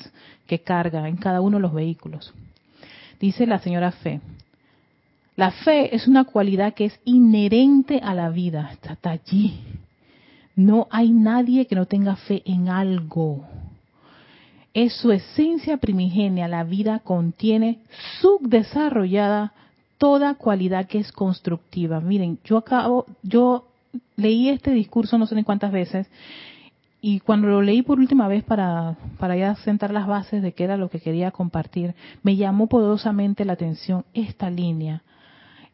[0.48, 2.34] que carga en cada uno de los vehículos.
[3.20, 4.22] Dice la señora Fe,
[5.38, 9.60] la fe es una cualidad que es inherente a la vida, está allí.
[10.56, 13.46] No hay nadie que no tenga fe en algo.
[14.74, 17.78] Es su esencia primigenia, la vida contiene
[18.20, 19.54] subdesarrollada
[20.00, 22.02] toda cualidad que es constructiva.
[22.02, 23.68] Miren, yo acabo, yo
[24.16, 26.08] leí este discurso no sé ni cuántas veces
[27.00, 30.64] y cuando lo leí por última vez para, para ya sentar las bases de qué
[30.64, 35.04] era lo que quería compartir, me llamó poderosamente la atención esta línea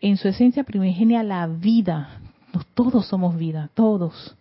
[0.03, 2.19] en su esencia primigenia la vida.
[2.73, 4.35] todos somos vida, todos.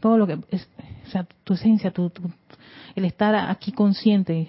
[0.00, 0.68] Todo lo que es,
[1.06, 2.10] o sea, tu esencia, tu,
[2.96, 4.48] el estar aquí consciente,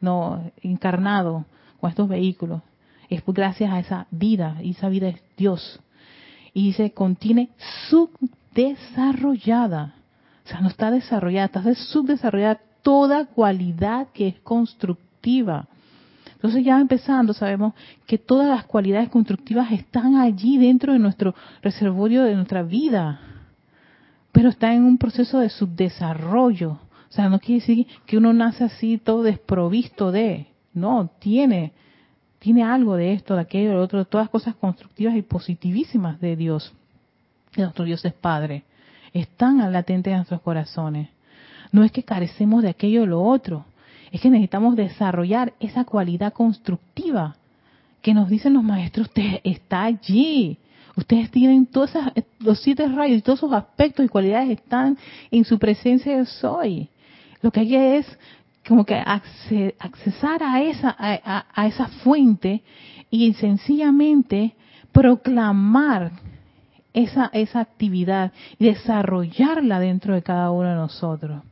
[0.00, 1.44] no encarnado
[1.80, 2.62] con estos vehículos,
[3.10, 5.80] es gracias a esa vida, y esa vida es Dios.
[6.54, 7.48] Y dice, contiene
[7.90, 9.96] subdesarrollada.
[10.44, 15.66] O sea, no está desarrollada, está subdesarrollada toda cualidad que es constructiva.
[16.38, 17.74] Entonces ya empezando sabemos
[18.06, 23.20] que todas las cualidades constructivas están allí dentro de nuestro reservorio de nuestra vida,
[24.30, 26.70] pero está en un proceso de subdesarrollo.
[26.70, 31.72] O sea, no quiere decir que uno nace así todo desprovisto de, no, tiene,
[32.38, 36.72] tiene algo de esto, de aquello, de otro, todas cosas constructivas y positivísimas de Dios.
[37.56, 38.62] De nuestro Dios es Padre.
[39.12, 41.08] Están latentes en nuestros corazones.
[41.72, 43.64] No es que carecemos de aquello o lo otro,
[44.12, 47.36] es que necesitamos desarrollar esa cualidad constructiva
[48.02, 50.58] que nos dicen los maestros, usted está allí.
[50.96, 51.92] Ustedes tienen todos
[52.40, 54.98] los siete rayos y todos esos aspectos y cualidades están
[55.30, 56.88] en su presencia de soy.
[57.40, 58.18] Lo que hay es
[58.66, 62.62] como que accesar a esa, a, esa fuente
[63.10, 64.54] y sencillamente
[64.92, 66.12] proclamar
[66.92, 71.42] esa, esa actividad y desarrollarla dentro de cada uno de nosotros.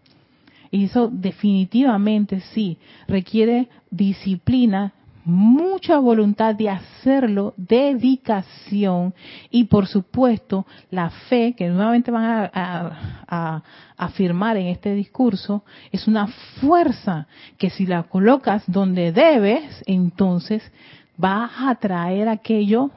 [0.77, 2.77] Y eso definitivamente sí
[3.09, 4.93] requiere disciplina,
[5.25, 9.15] mucha voluntad de hacerlo, dedicación
[9.51, 13.63] y por supuesto la fe que nuevamente van a,
[13.97, 16.27] afirmar en este discurso es una
[16.61, 20.63] fuerza que si la colocas donde debes, entonces
[21.17, 22.91] vas a traer aquello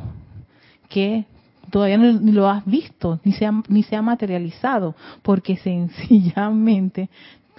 [0.89, 1.23] que
[1.69, 7.09] todavía no lo has visto, ni se, ha, ni se ha materializado, porque sencillamente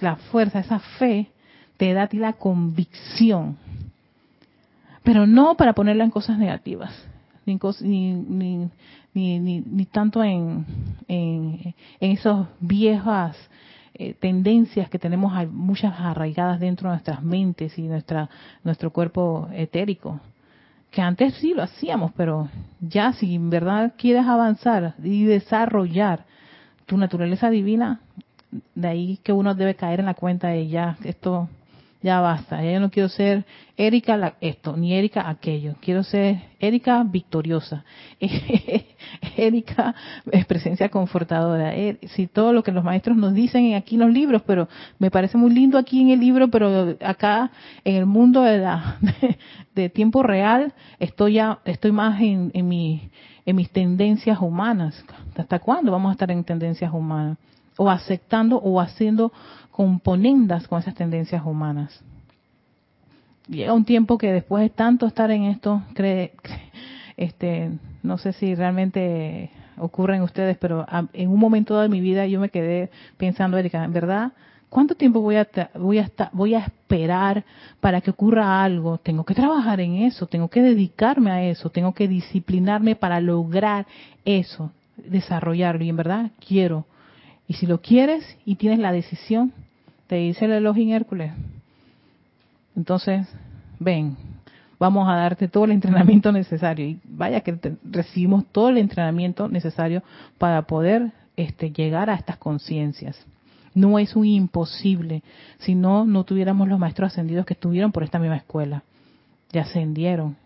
[0.01, 1.27] la fuerza, esa fe,
[1.77, 3.57] te da a ti la convicción.
[5.03, 6.91] Pero no para ponerla en cosas negativas,
[7.45, 8.69] ni, ni,
[9.13, 10.65] ni, ni, tanto en,
[11.07, 13.35] en, esas viejas
[13.93, 18.29] eh, tendencias que tenemos muchas arraigadas dentro de nuestras mentes y nuestra,
[18.63, 20.19] nuestro cuerpo etérico.
[20.91, 22.49] Que antes sí lo hacíamos, pero
[22.79, 26.25] ya si en verdad quieres avanzar y desarrollar
[26.85, 28.01] tu naturaleza divina,
[28.75, 31.49] de ahí que uno debe caer en la cuenta de ya, esto
[32.03, 33.45] ya basta, yo no quiero ser
[33.77, 37.85] Erika esto, ni Erika aquello, quiero ser Erika victoriosa,
[39.37, 39.93] Erika
[40.31, 44.11] es presencia confortadora, er, si todo lo que los maestros nos dicen aquí en los
[44.11, 47.51] libros, pero me parece muy lindo aquí en el libro, pero acá
[47.83, 48.97] en el mundo de, la,
[49.75, 55.03] de, tiempo real estoy ya, estoy más en, en mis tendencias humanas.
[55.35, 57.37] ¿Hasta cuándo vamos a estar en tendencias humanas?
[57.77, 59.31] O aceptando o haciendo
[59.71, 62.03] componendas con esas tendencias humanas.
[63.47, 66.33] Llega un tiempo que después de tanto estar en esto, cree,
[67.17, 67.71] este,
[68.03, 72.39] no sé si realmente ocurre en ustedes, pero en un momento de mi vida yo
[72.39, 74.31] me quedé pensando, Erika, en verdad,
[74.69, 77.43] ¿cuánto tiempo voy a, voy a, voy a esperar
[77.79, 78.99] para que ocurra algo?
[78.99, 83.87] Tengo que trabajar en eso, tengo que dedicarme a eso, tengo que disciplinarme para lograr
[84.23, 85.83] eso, desarrollarlo.
[85.83, 86.85] Y en verdad quiero
[87.51, 89.51] y si lo quieres y tienes la decisión,
[90.07, 91.33] te dice el Elohim Hércules.
[92.77, 93.27] Entonces,
[93.77, 94.15] ven,
[94.79, 96.85] vamos a darte todo el entrenamiento necesario.
[96.87, 100.01] Y vaya que recibimos todo el entrenamiento necesario
[100.37, 103.21] para poder este, llegar a estas conciencias.
[103.73, 105.21] No es un imposible,
[105.59, 108.83] si no, no tuviéramos los maestros ascendidos que estuvieron por esta misma escuela.
[109.51, 110.37] Ya ascendieron.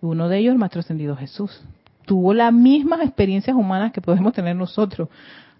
[0.00, 1.62] Uno de ellos, el maestro ascendido Jesús,
[2.06, 5.10] tuvo las mismas experiencias humanas que podemos tener nosotros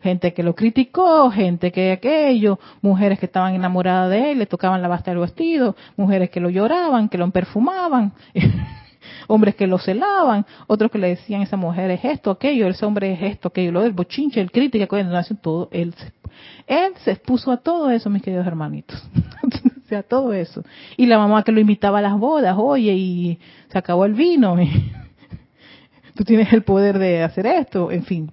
[0.05, 4.83] gente que lo criticó, gente que aquello, mujeres que estaban enamoradas de él, le tocaban
[4.83, 8.13] la basta del vestido, mujeres que lo lloraban, que lo perfumaban,
[9.29, 13.15] hombres que lo celaban, otros que le decían esa mujer es esto, aquello, ese hombre
[13.15, 14.87] es esto, aquello, lo del bochinche, el crítica,
[15.41, 15.95] todo, él,
[16.67, 19.03] él se expuso a todo eso, mis queridos hermanitos,
[19.43, 20.63] o sea, todo eso.
[20.99, 23.39] Y la mamá que lo invitaba a las bodas, oye, y
[23.73, 24.55] se acabó el vino,
[26.15, 28.31] tú tienes el poder de hacer esto, en fin,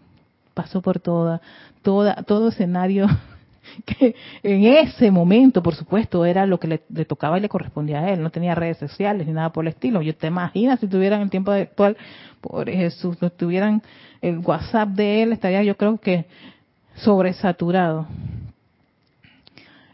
[0.61, 1.41] pasó por toda,
[1.81, 3.07] toda, todo escenario
[3.85, 8.09] que en ese momento, por supuesto, era lo que le, tocaba y le correspondía a
[8.11, 8.21] él.
[8.21, 10.03] No tenía redes sociales ni nada por el estilo.
[10.03, 11.97] Yo te imaginas si tuvieran el tiempo actual,
[12.41, 13.81] por Jesús, no tuvieran
[14.21, 16.25] el WhatsApp de él, estaría yo creo que
[16.95, 18.07] sobresaturado.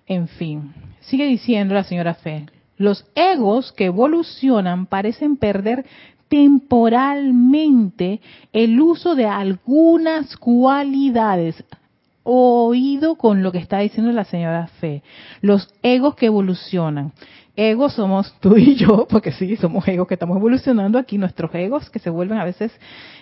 [0.06, 2.46] En fin, sigue diciendo la señora Fe,
[2.78, 5.86] los egos que evolucionan parecen perder
[6.30, 8.22] temporalmente
[8.54, 11.64] el uso de algunas cualidades.
[12.24, 15.02] Oído con lo que está diciendo la señora Fe.
[15.42, 17.14] Los egos que evolucionan.
[17.56, 21.90] Egos somos tú y yo, porque sí, somos egos que estamos evolucionando aquí, nuestros egos
[21.90, 22.72] que se vuelven a veces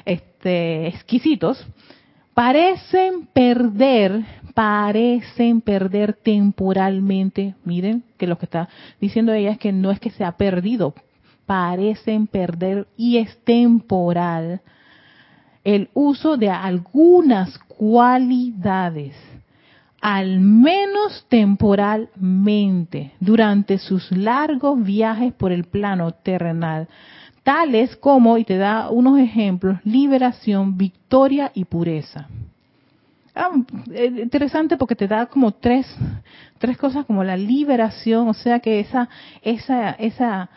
[0.06, 1.66] este, exquisitos,
[2.34, 7.56] parecen perder, parecen perder temporalmente.
[7.64, 8.68] Miren que lo que está
[9.00, 10.94] diciendo ella es que no es que se ha perdido,
[11.46, 14.62] parecen perder y es temporal
[15.66, 19.16] el uso de algunas cualidades,
[20.00, 26.88] al menos temporalmente, durante sus largos viajes por el plano terrenal,
[27.42, 32.28] tales como, y te da unos ejemplos, liberación, victoria y pureza.
[33.34, 33.50] Ah,
[33.92, 35.86] eh, interesante porque te da como tres,
[36.60, 39.10] tres cosas como la liberación, o sea que esa,
[39.42, 40.50] esa, esa,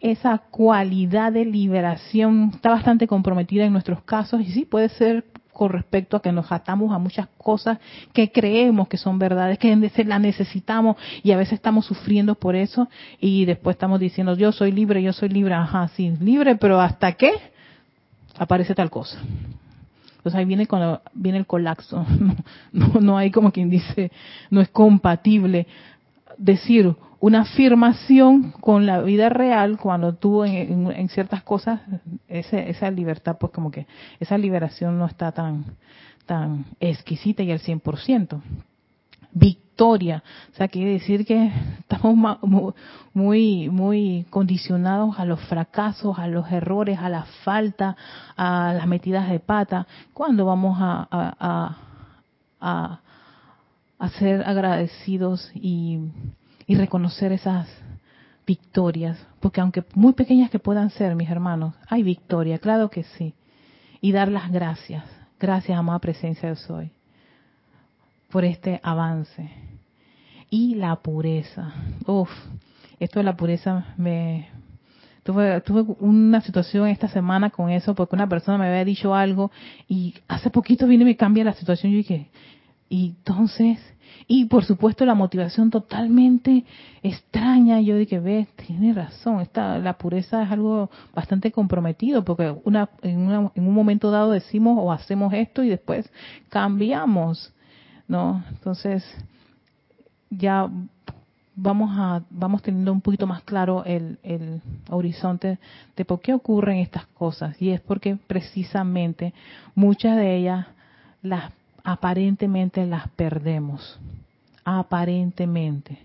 [0.00, 5.70] esa cualidad de liberación está bastante comprometida en nuestros casos y sí puede ser con
[5.70, 7.78] respecto a que nos atamos a muchas cosas
[8.12, 9.74] que creemos que son verdades, que
[10.04, 12.88] las necesitamos y a veces estamos sufriendo por eso
[13.20, 17.12] y después estamos diciendo yo soy libre, yo soy libre, ajá, sí, libre, pero ¿hasta
[17.12, 17.32] qué?
[18.38, 19.18] Aparece tal cosa.
[20.18, 22.06] Entonces ahí viene cuando viene el colapso.
[22.72, 24.12] No, no hay como quien dice,
[24.50, 25.66] no es compatible
[26.36, 31.80] decir una afirmación con la vida real cuando tú en, ciertas cosas
[32.28, 33.86] esa libertad pues como que
[34.20, 35.64] esa liberación no está tan
[36.26, 38.40] tan exquisita y al 100%.
[39.32, 41.50] Victoria, o sea, quiere decir que
[41.80, 42.38] estamos
[43.14, 47.96] muy muy condicionados a los fracasos, a los errores, a la falta,
[48.36, 51.76] a las metidas de pata, cuando vamos a, a,
[52.60, 53.00] a,
[53.98, 55.98] a ser agradecidos y
[56.68, 57.66] y reconocer esas
[58.46, 63.34] victorias, porque aunque muy pequeñas que puedan ser, mis hermanos, hay victoria, claro que sí.
[64.00, 65.02] Y dar las gracias,
[65.40, 66.90] gracias, amada presencia de soy,
[68.30, 69.50] por este avance.
[70.50, 71.72] Y la pureza.
[72.06, 72.30] Uf,
[73.00, 74.48] esto de la pureza me...
[75.22, 79.50] Tuve, tuve una situación esta semana con eso, porque una persona me había dicho algo
[79.86, 81.92] y hace poquito viene y me cambia la situación.
[81.92, 82.30] Yo dije,
[82.88, 83.78] y entonces,
[84.26, 86.64] y por supuesto la motivación totalmente
[87.02, 87.80] extraña.
[87.80, 93.28] Yo dije, ve, tiene razón, esta, la pureza es algo bastante comprometido porque una, en,
[93.28, 96.10] un momento dado decimos o hacemos esto y después
[96.48, 97.52] cambiamos,
[98.06, 98.42] ¿no?
[98.50, 99.04] Entonces
[100.30, 100.70] ya
[101.54, 105.58] vamos a vamos teniendo un poquito más claro el, el horizonte
[105.96, 109.34] de por qué ocurren estas cosas y es porque precisamente
[109.74, 110.66] muchas de ellas
[111.20, 111.52] las
[111.84, 113.98] aparentemente las perdemos.
[114.64, 115.98] Aparentemente.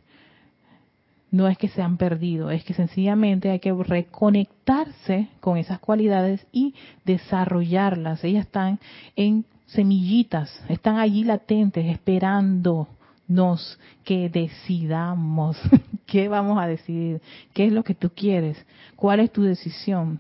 [1.32, 6.46] No es que se han perdido, es que sencillamente hay que reconectarse con esas cualidades
[6.52, 8.24] y desarrollarlas.
[8.24, 8.80] Ellas están
[9.16, 15.58] en semillitas, están allí latentes, esperándonos que decidamos.
[16.06, 17.20] ¿Qué vamos a decidir?
[17.54, 18.64] ¿Qué es lo que tú quieres?
[18.96, 20.20] ¿Cuál es tu decisión?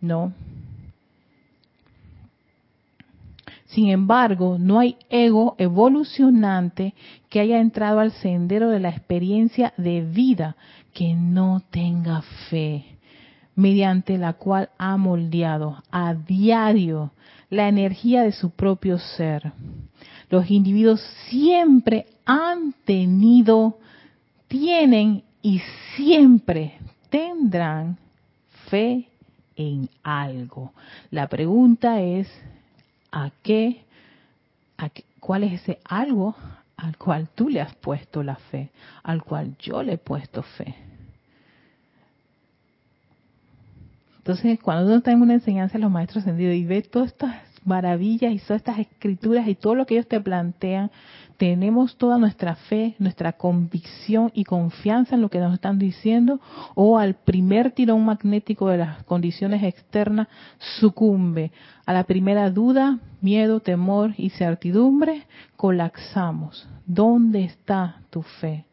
[0.00, 0.32] No,
[3.72, 6.94] Sin embargo, no hay ego evolucionante
[7.30, 10.56] que haya entrado al sendero de la experiencia de vida
[10.92, 12.20] que no tenga
[12.50, 12.84] fe,
[13.54, 17.12] mediante la cual ha moldeado a diario
[17.48, 19.52] la energía de su propio ser.
[20.28, 21.00] Los individuos
[21.30, 23.78] siempre han tenido,
[24.48, 25.62] tienen y
[25.96, 27.96] siempre tendrán
[28.68, 29.08] fe
[29.56, 30.72] en algo.
[31.10, 32.28] La pregunta es,
[33.12, 33.84] a qué,
[34.78, 34.90] a
[35.20, 36.34] cuál es ese algo
[36.76, 38.70] al cual tú le has puesto la fe,
[39.04, 40.74] al cual yo le he puesto fe.
[44.18, 47.36] Entonces, cuando uno está en una enseñanza de los maestros ascendidos y ve todas estas
[47.64, 50.90] maravillas y todas estas escrituras y todo lo que ellos te plantean,
[51.36, 56.40] tenemos toda nuestra fe, nuestra convicción y confianza en lo que nos están diciendo,
[56.74, 60.28] o al primer tirón magnético de las condiciones externas
[60.78, 61.52] sucumbe.
[61.86, 65.26] A la primera duda, miedo, temor y certidumbre,
[65.56, 66.68] colapsamos.
[66.86, 68.64] ¿Dónde está tu fe?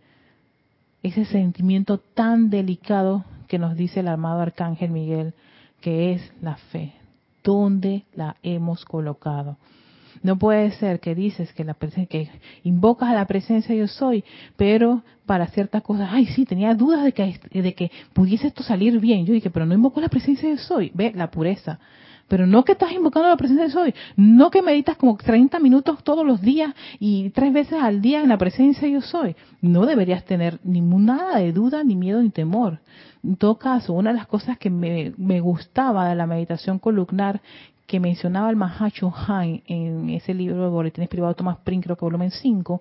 [1.01, 5.33] Ese sentimiento tan delicado que nos dice el armado Arcángel Miguel,
[5.81, 6.93] que es la fe.
[7.43, 9.57] ¿Dónde la hemos colocado?
[10.21, 12.29] No puede ser que dices que la que
[12.63, 14.23] invocas a la presencia yo soy,
[14.57, 19.25] pero para ciertas cosas, ay sí, tenía dudas de que pudiese esto salir bien.
[19.25, 21.79] Yo dije, pero no invoco la presencia yo soy, ve la pureza.
[22.29, 26.03] Pero no que estás invocando la presencia de soy, no que meditas como 30 minutos
[26.03, 29.35] todos los días y tres veces al día en la presencia yo soy.
[29.61, 32.79] No deberías tener ninguna de duda, ni miedo, ni temor.
[33.23, 37.41] En todo caso, una de las cosas que me, me gustaba de la meditación columnar
[37.89, 42.05] que mencionaba el Mahacho Han en ese libro de Boletines Privados Thomas Pring, creo que
[42.05, 42.79] volumen 5,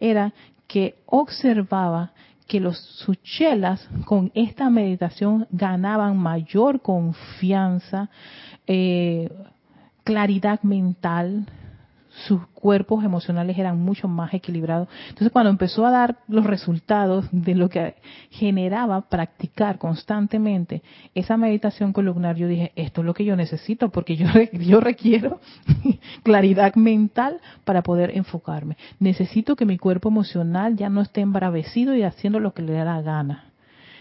[0.00, 0.32] era
[0.66, 2.12] que observaba
[2.48, 8.08] que los suchelas con esta meditación ganaban mayor confianza,
[8.66, 9.30] eh,
[10.04, 11.44] claridad mental,
[12.26, 14.88] sus cuerpos emocionales eran mucho más equilibrados.
[15.08, 17.94] Entonces cuando empezó a dar los resultados de lo que
[18.30, 20.82] generaba practicar constantemente
[21.14, 25.40] esa meditación columnar, yo dije, esto es lo que yo necesito porque yo, yo requiero
[26.22, 28.76] claridad mental para poder enfocarme.
[28.98, 32.84] Necesito que mi cuerpo emocional ya no esté embravecido y haciendo lo que le da
[32.84, 33.52] la gana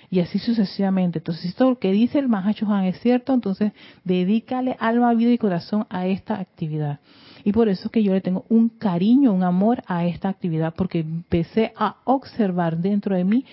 [0.09, 1.19] y así sucesivamente.
[1.19, 5.37] Entonces, esto lo que dice el Mahacho Han es cierto, entonces dedícale alma, vida y
[5.37, 6.99] corazón a esta actividad.
[7.45, 10.73] Y por eso es que yo le tengo un cariño, un amor a esta actividad,
[10.75, 13.45] porque empecé a observar dentro de mí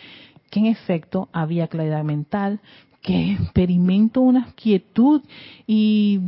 [0.51, 2.61] que en efecto había claridad mental,
[3.03, 5.23] que experimento una quietud
[5.67, 6.21] y,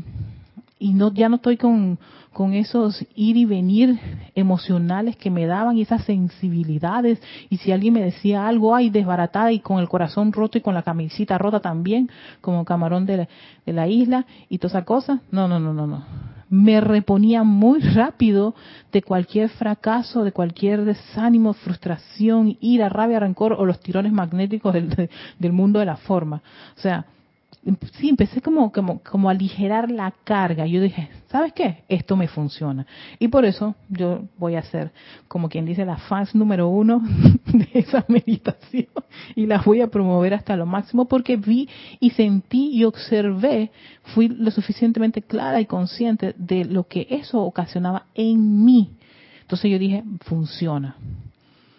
[0.78, 1.98] y no ya no estoy con,
[2.34, 3.98] con esos ir y venir
[4.34, 7.22] emocionales que me daban y esas sensibilidades.
[7.48, 10.74] Y si alguien me decía algo, ay, desbaratada y con el corazón roto y con
[10.74, 12.10] la camisita rota también,
[12.42, 13.28] como camarón de la,
[13.64, 15.22] de la isla y toda esa cosa.
[15.30, 16.04] No, no, no, no, no.
[16.55, 18.55] Me reponía muy rápido
[18.92, 25.11] de cualquier fracaso, de cualquier desánimo, frustración, ira, rabia, rencor o los tirones magnéticos del,
[25.36, 26.42] del mundo de la forma.
[26.76, 27.07] O sea,
[27.98, 30.66] sí, empecé como, como, como a aligerar la carga.
[30.66, 31.84] Yo dije, ¿sabes qué?
[31.88, 32.86] Esto me funciona.
[33.18, 34.92] Y por eso yo voy a ser,
[35.28, 37.02] como quien dice, la fans número uno
[37.46, 38.88] de esa meditación
[39.34, 41.68] y la voy a promover hasta lo máximo porque vi
[42.00, 43.70] y sentí y observé,
[44.14, 48.90] fui lo suficientemente clara y consciente de lo que eso ocasionaba en mí.
[49.42, 50.96] Entonces yo dije, funciona.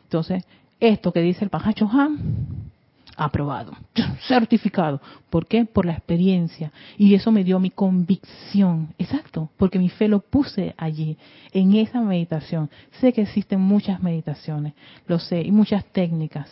[0.03, 0.43] Entonces,
[0.79, 2.71] esto que dice el Pajacho Han,
[3.15, 3.73] aprobado,
[4.27, 5.01] certificado.
[5.29, 5.65] ¿Por qué?
[5.65, 6.71] Por la experiencia.
[6.97, 8.93] Y eso me dio mi convicción.
[8.97, 11.17] Exacto, porque mi fe lo puse allí,
[11.51, 12.69] en esa meditación.
[12.99, 14.73] Sé que existen muchas meditaciones,
[15.07, 16.49] lo sé, y muchas técnicas,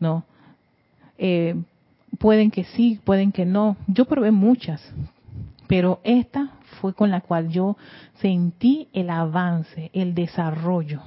[0.00, 0.24] ¿no?
[1.18, 1.54] Eh,
[2.18, 3.76] pueden que sí, pueden que no.
[3.86, 4.82] Yo probé muchas,
[5.66, 7.76] pero esta fue con la cual yo
[8.14, 11.02] sentí el avance, el desarrollo.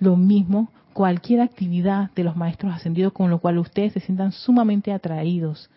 [0.00, 4.92] Lo mismo cualquier actividad de los maestros ascendidos con lo cual ustedes se sientan sumamente
[4.92, 5.70] atraídos.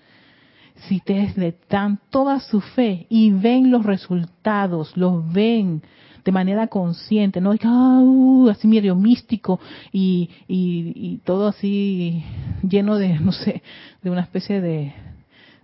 [0.88, 5.82] Si ustedes le dan toda su fe y ven los resultados, los ven
[6.26, 9.60] de manera consciente, no ah, uh, así medio místico
[9.94, 12.24] y, y, todo así
[12.68, 13.62] lleno de, no sé,
[14.02, 14.94] de una especie de,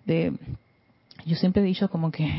[0.06, 0.34] de
[1.26, 2.30] yo siempre he dicho como que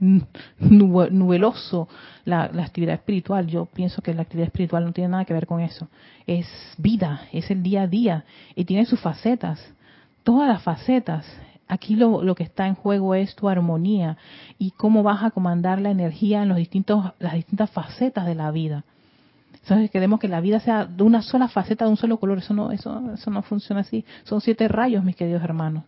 [0.58, 1.88] nubeloso
[2.24, 3.46] la, actividad espiritual.
[3.46, 5.88] Yo pienso que la actividad espiritual no tiene nada que ver con eso.
[6.26, 6.46] Es
[6.78, 8.24] vida, es el día a día
[8.54, 9.74] y tiene sus facetas,
[10.24, 11.26] todas las facetas.
[11.68, 14.18] Aquí lo, lo que está en juego es tu armonía
[14.58, 18.50] y cómo vas a comandar la energía en los distintos, las distintas facetas de la
[18.50, 18.84] vida.
[19.62, 19.90] ¿Sabes?
[19.90, 22.38] Queremos que la vida sea de una sola faceta, de un solo color.
[22.38, 24.04] Eso no, eso, eso no funciona así.
[24.24, 25.84] Son siete rayos, mis queridos hermanos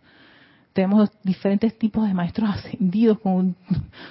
[0.75, 3.57] tenemos diferentes tipos de maestros ascendidos con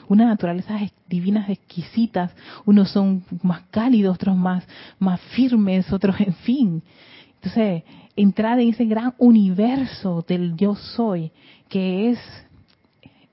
[0.07, 2.31] unas naturalezas divinas exquisitas.
[2.65, 4.65] Unos son más cálidos, otros más,
[4.97, 6.81] más firmes, otros, en fin.
[7.35, 7.83] Entonces,
[8.15, 11.31] entrar en ese gran universo del yo soy,
[11.67, 12.19] que es,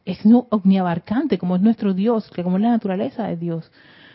[0.05, 3.71] es no omniabarcante, como es nuestro Dios, que como es la naturaleza de Dios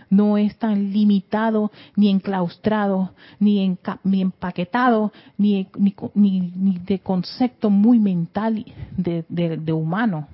[0.10, 5.68] no es tan limitado, ni enclaustrado, ni, ni empaquetado, ni,
[6.14, 8.66] ni, de concepto muy mental
[8.98, 10.28] de, de, humano.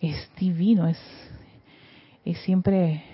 [0.00, 0.98] Es divino, es,
[2.24, 3.04] es siempre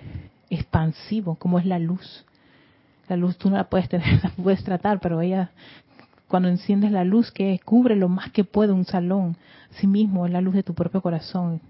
[0.49, 2.25] expansivo, como es la luz.
[3.07, 5.51] La luz tú no la puedes tener, la puedes tratar, pero ella,
[6.27, 9.37] cuando enciendes la luz que cubre lo más que puede un salón,
[9.71, 11.61] sí mismo es la luz de tu propio corazón,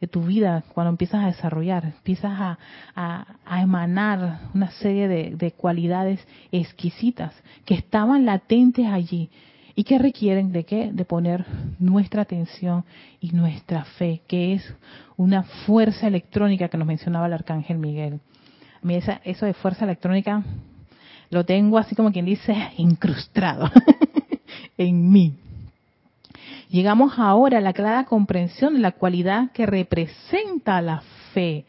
[0.00, 2.58] de tu vida cuando empiezas a desarrollar, empiezas a,
[2.94, 7.32] a, emanar una serie de, de, cualidades exquisitas
[7.64, 9.30] que estaban latentes allí
[9.74, 10.90] y que requieren de qué?
[10.92, 11.44] De poner
[11.78, 12.84] nuestra atención
[13.20, 14.74] y nuestra fe, que es
[15.16, 18.20] una fuerza electrónica que nos mencionaba el arcángel Miguel.
[18.82, 20.42] A mí esa, eso de fuerza electrónica
[21.30, 23.70] lo tengo así como quien dice incrustado
[24.78, 25.34] en mí.
[26.68, 31.00] Llegamos ahora a la clara comprensión de la cualidad que representa la
[31.32, 31.64] fe.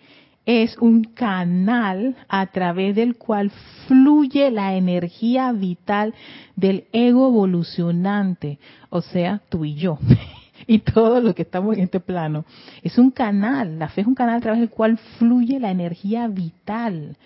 [0.45, 3.51] Es un canal a través del cual
[3.85, 6.15] fluye la energía vital
[6.55, 8.57] del ego evolucionante,
[8.89, 9.99] o sea, tú y yo,
[10.67, 12.45] y todo lo que estamos en este plano.
[12.81, 16.27] Es un canal, la fe es un canal a través del cual fluye la energía
[16.27, 17.17] vital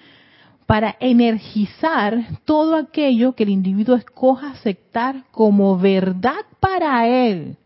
[0.66, 7.58] para energizar todo aquello que el individuo escoja aceptar como verdad para él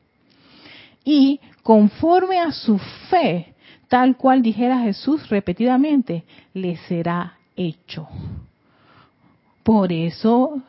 [1.06, 2.78] y conforme a su
[3.10, 3.54] fe,
[3.88, 8.10] tal cual dijera Jesús repetidamente, le será hecho.
[9.64, 10.62] Por eso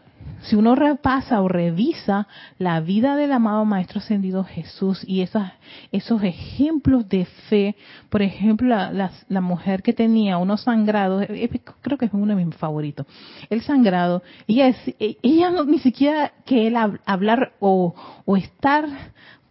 [0.43, 2.29] si uno repasa o revisa
[2.59, 5.53] la vida del amado Maestro Ascendido Jesús y esas,
[5.93, 7.75] esos ejemplos de fe,
[8.11, 12.37] por ejemplo, la, la, mujer que tenía unos sangrados, eh, eh, creo que es uno
[12.37, 13.07] de mis favoritos,
[13.51, 18.87] el sangrado, ella, eh, ella no, ni siquiera que él hablar o, o estar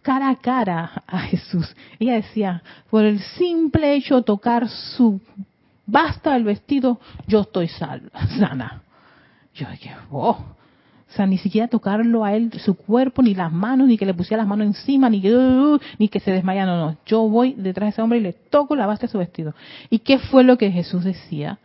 [0.06, 5.20] cara a cara a Jesús, ella decía, por el simple hecho de tocar su
[5.84, 8.82] basta el vestido, yo estoy sana.
[9.52, 13.88] Yo dije, oh, o sea, ni siquiera tocarlo a él, su cuerpo, ni las manos,
[13.88, 16.76] ni que le pusiera las manos encima, ni que, uh, ni que se desmaya, no,
[16.76, 16.96] no.
[17.04, 19.54] Yo voy detrás de ese hombre y le toco la base de su vestido.
[19.90, 21.58] ¿Y qué fue lo que Jesús decía?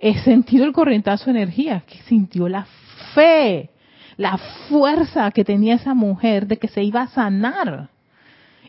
[0.00, 2.66] He sentido el corrientazo de energía, que sintió la
[3.14, 3.68] fe,
[4.16, 4.38] la
[4.68, 7.88] fuerza que tenía esa mujer de que se iba a sanar.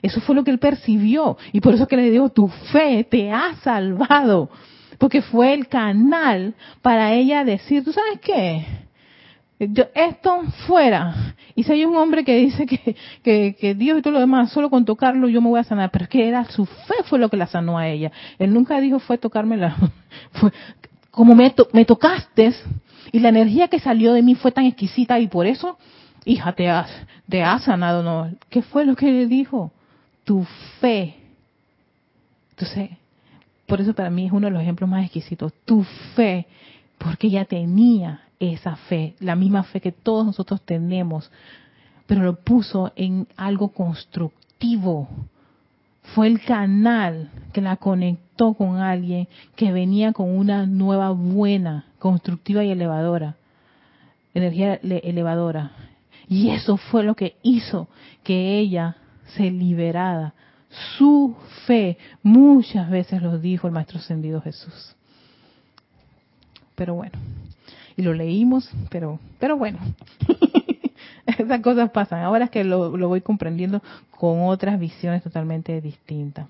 [0.01, 1.37] Eso fue lo que él percibió.
[1.51, 4.49] Y por eso que le digo, tu fe te ha salvado.
[4.97, 8.65] Porque fue el canal para ella decir, ¿tú sabes qué?
[9.59, 11.35] esto fuera.
[11.55, 14.69] Y si hay un hombre que dice que, que, Dios y todo lo demás, solo
[14.69, 17.29] con tocarlo yo me voy a sanar, pero es que era su fe fue lo
[17.29, 18.11] que la sanó a ella.
[18.37, 19.75] Él nunca dijo fue tocarme la...
[20.33, 20.51] Fue,
[21.11, 22.53] como me, me tocaste
[23.16, 25.78] y la energía que salió de mí fue tan exquisita y por eso,
[26.26, 26.89] hija, te has,
[27.30, 28.30] te has sanado, ¿no?
[28.49, 29.72] ¿Qué fue lo que le dijo?
[30.26, 30.43] Tu
[30.82, 31.16] fe.
[32.49, 32.89] Entonces,
[33.66, 35.53] por eso para mí es uno de los ejemplos más exquisitos.
[35.63, 36.45] Tu fe,
[36.97, 41.32] porque ella tenía esa fe, la misma fe que todos nosotros tenemos,
[42.07, 45.07] pero lo puso en algo constructivo.
[46.13, 52.63] Fue el canal que la conectó con alguien que venía con una nueva buena, constructiva
[52.63, 53.37] y elevadora,
[54.33, 55.71] energía elevadora.
[56.27, 57.87] Y eso fue lo que hizo
[58.23, 58.97] que ella
[59.35, 60.33] se liberara.
[60.97, 61.35] Su
[61.65, 64.95] fe, muchas veces lo dijo el Maestro Ascendido Jesús.
[66.75, 67.17] Pero bueno,
[67.95, 69.79] y lo leímos, pero, pero bueno,
[71.38, 72.21] esas cosas pasan.
[72.23, 76.47] Ahora es que lo, lo voy comprendiendo con otras visiones totalmente distintas.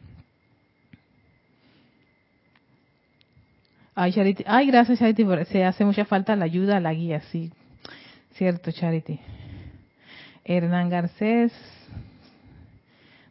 [3.97, 4.43] Ay, Charity.
[4.45, 5.25] Ay, gracias, Charity.
[5.45, 7.51] Se hace mucha falta la ayuda, la guía, sí.
[8.33, 9.19] Cierto, Charity.
[10.43, 11.53] Hernán Garcés,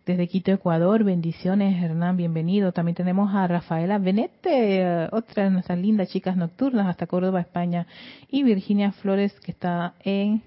[0.07, 1.05] desde Quito, Ecuador.
[1.05, 2.72] Bendiciones, Hernán, bienvenido.
[2.72, 7.86] También tenemos a Rafaela Benete, otra de nuestras lindas chicas nocturnas, hasta Córdoba, España.
[8.30, 10.42] Y Virginia Flores, que está en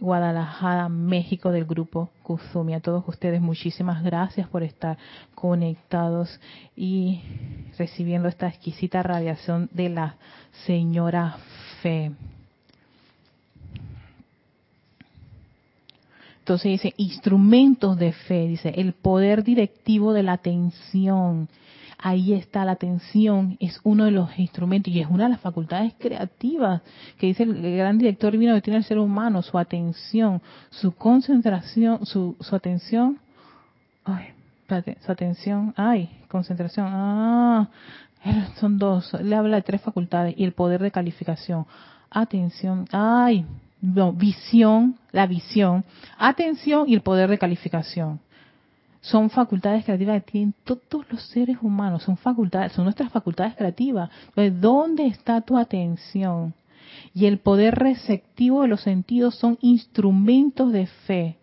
[0.00, 2.74] Guadalajara, México, del grupo Kuzumi.
[2.74, 4.98] A todos ustedes, muchísimas gracias por estar
[5.34, 6.40] conectados
[6.76, 7.22] y
[7.78, 10.16] recibiendo esta exquisita radiación de la
[10.64, 11.36] señora
[11.82, 12.12] Fe.
[16.46, 21.48] Entonces dice, instrumentos de fe, dice, el poder directivo de la atención.
[21.98, 25.94] Ahí está la atención, es uno de los instrumentos y es una de las facultades
[25.98, 26.82] creativas
[27.18, 32.04] que dice el gran director divino que tiene el ser humano, su atención, su concentración,
[32.04, 33.18] su, su atención,
[34.04, 34.26] ay,
[35.04, 37.68] su atención, ay, concentración, ah,
[38.60, 41.66] son dos, le habla de tres facultades y el poder de calificación,
[42.10, 43.46] atención, ay,
[43.80, 45.84] visión, la visión,
[46.18, 48.20] atención y el poder de calificación.
[49.06, 54.10] Son facultades creativas que tienen todos los seres humanos, son facultades, son nuestras facultades creativas.
[54.28, 56.54] Entonces, ¿dónde está tu atención?
[57.14, 61.36] Y el poder receptivo de los sentidos son instrumentos de fe.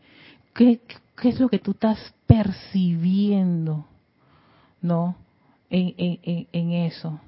[0.54, 0.82] ¿Qué,
[1.16, 3.86] qué es lo que tú estás percibiendo?
[4.82, 5.16] ¿No?
[5.70, 7.22] En, en, en eso.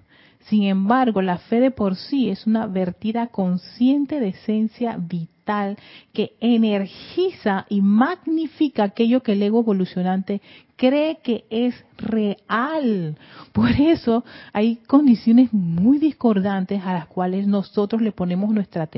[0.50, 5.78] Sin embargo, la fe de por sí es una vertida consciente de esencia vital
[6.14, 10.42] que energiza y magnifica aquello que el ego evolucionante
[10.76, 13.18] cree que es real.
[13.54, 18.90] Por eso hay condiciones muy discordantes a las cuales nosotros le ponemos nuestra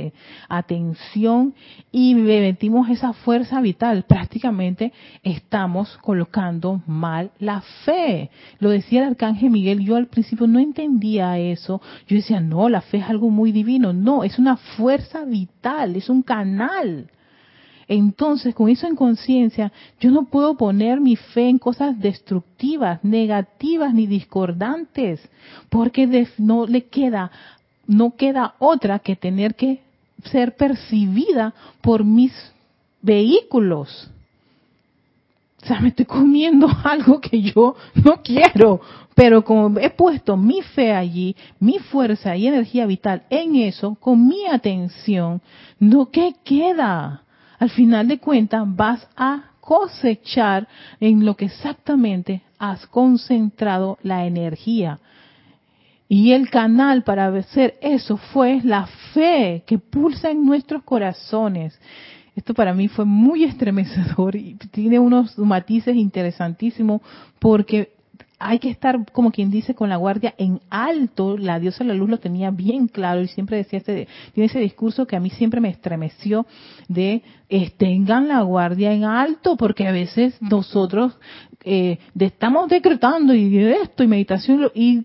[0.49, 1.53] atención
[1.91, 4.05] y metimos esa fuerza vital.
[4.07, 4.91] Prácticamente
[5.23, 8.31] estamos colocando mal la fe.
[8.59, 11.81] Lo decía el arcángel Miguel, yo al principio no entendía eso.
[12.07, 13.93] Yo decía, no, la fe es algo muy divino.
[13.93, 17.09] No, es una fuerza vital, es un canal
[17.87, 23.93] entonces, con eso en conciencia, yo no puedo poner mi fe en cosas destructivas, negativas
[23.93, 25.21] ni discordantes,
[25.69, 27.31] porque no le queda,
[27.85, 29.81] no queda otra que tener que
[30.25, 32.33] ser percibida por mis
[33.01, 34.09] vehículos.
[35.63, 38.81] O sea, me estoy comiendo algo que yo no quiero,
[39.15, 44.27] pero como he puesto mi fe allí, mi fuerza y energía vital en eso, con
[44.27, 45.41] mi atención,
[45.79, 47.23] ¿no qué queda?
[47.59, 50.67] Al final de cuentas vas a cosechar
[50.99, 54.99] en lo que exactamente has concentrado la energía.
[56.09, 61.77] Y el canal para hacer eso fue la fe que pulsa en nuestros corazones.
[62.35, 67.01] Esto para mí fue muy estremecedor y tiene unos matices interesantísimos
[67.39, 67.96] porque
[68.39, 71.37] hay que estar, como quien dice, con la guardia en alto.
[71.37, 74.59] La diosa de la luz lo tenía bien claro y siempre decía, este, tiene ese
[74.59, 76.45] discurso que a mí siempre me estremeció
[76.87, 77.23] de
[77.77, 81.17] tengan la guardia en alto, porque a veces nosotros
[81.63, 85.03] eh, estamos decretando y esto y meditación y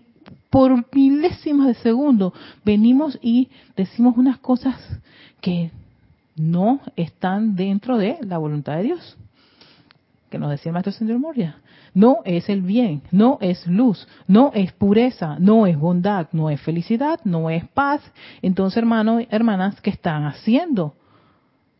[0.49, 4.75] por milésimas de segundo venimos y decimos unas cosas
[5.41, 5.71] que
[6.35, 9.17] no están dentro de la voluntad de Dios.
[10.29, 11.57] Que nos decía el Maestro Señor Moria.
[11.93, 16.59] No es el bien, no es luz, no es pureza, no es bondad, no es
[16.61, 18.01] felicidad, no es paz.
[18.41, 20.95] Entonces, hermanos, hermanas, ¿qué están haciendo?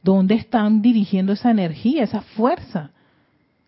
[0.03, 2.91] ¿Dónde están dirigiendo esa energía, esa fuerza?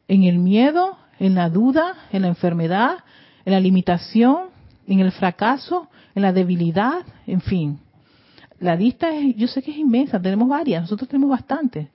[0.08, 0.98] ¿En el miedo?
[1.20, 1.96] ¿En la duda?
[2.12, 2.98] ¿En la enfermedad?
[3.46, 4.56] ¿En la limitación?
[4.88, 7.80] en el fracaso, en la debilidad, en fin.
[8.60, 11.88] La lista es, yo sé que es inmensa, tenemos varias, nosotros tenemos bastantes.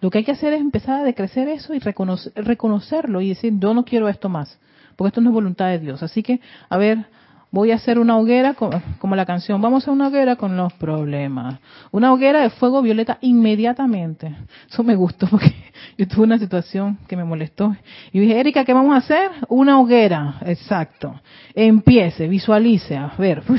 [0.00, 3.72] Lo que hay que hacer es empezar a decrecer eso y reconocerlo y decir, yo
[3.72, 4.58] no quiero esto más,
[4.96, 6.02] porque esto no es voluntad de Dios.
[6.02, 7.06] Así que, a ver,
[7.50, 10.72] voy a hacer una hoguera como la canción, vamos a hacer una hoguera con los
[10.74, 11.58] problemas.
[11.90, 14.36] Una hoguera de fuego violeta inmediatamente.
[14.70, 15.52] Eso me gustó porque
[15.98, 17.74] yo tuve una situación que me molestó.
[18.12, 19.30] Y dije, Erika, ¿qué vamos a hacer?
[19.48, 21.20] Una hoguera, exacto.
[21.54, 23.42] Empiece, visualice, a ver.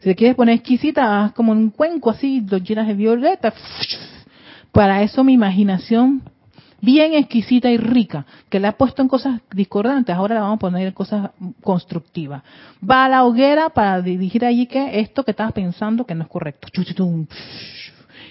[0.00, 3.52] Si te quieres poner exquisita, haz como un cuenco así, lo llenas de violeta.
[4.72, 6.22] Para eso mi imaginación
[6.80, 10.60] bien exquisita y rica, que la ha puesto en cosas discordantes, ahora la vamos a
[10.60, 11.30] poner en cosas
[11.62, 12.42] constructivas.
[12.88, 16.28] Va a la hoguera para dirigir allí que esto que estabas pensando que no es
[16.28, 16.68] correcto.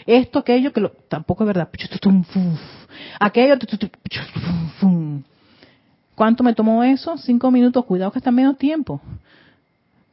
[0.05, 1.69] Esto, aquello que lo, tampoco es verdad.
[3.19, 3.55] Aquello.
[6.15, 7.17] ¿Cuánto me tomó eso?
[7.17, 7.85] Cinco minutos.
[7.85, 9.01] Cuidado que está menos tiempo.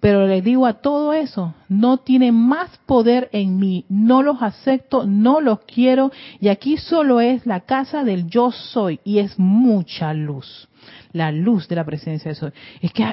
[0.00, 5.06] Pero les digo a todo eso, no tiene más poder en mí, no los acepto,
[5.06, 10.12] no los quiero, y aquí solo es la casa del yo soy, y es mucha
[10.12, 10.68] luz,
[11.12, 12.52] la luz de la presencia de soy.
[12.82, 13.04] Es que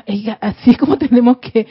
[0.41, 1.65] así es como tenemos que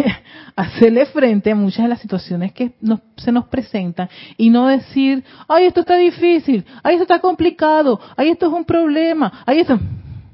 [0.56, 2.72] hacerle frente a muchas de las situaciones que
[3.16, 8.30] se nos presentan, y no decir, ay, esto está difícil, ay, esto está complicado, ay,
[8.30, 9.78] esto es un problema, ay, esto...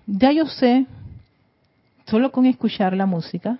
[0.06, 0.84] Ya yo sé,
[2.06, 3.58] solo con escuchar la música,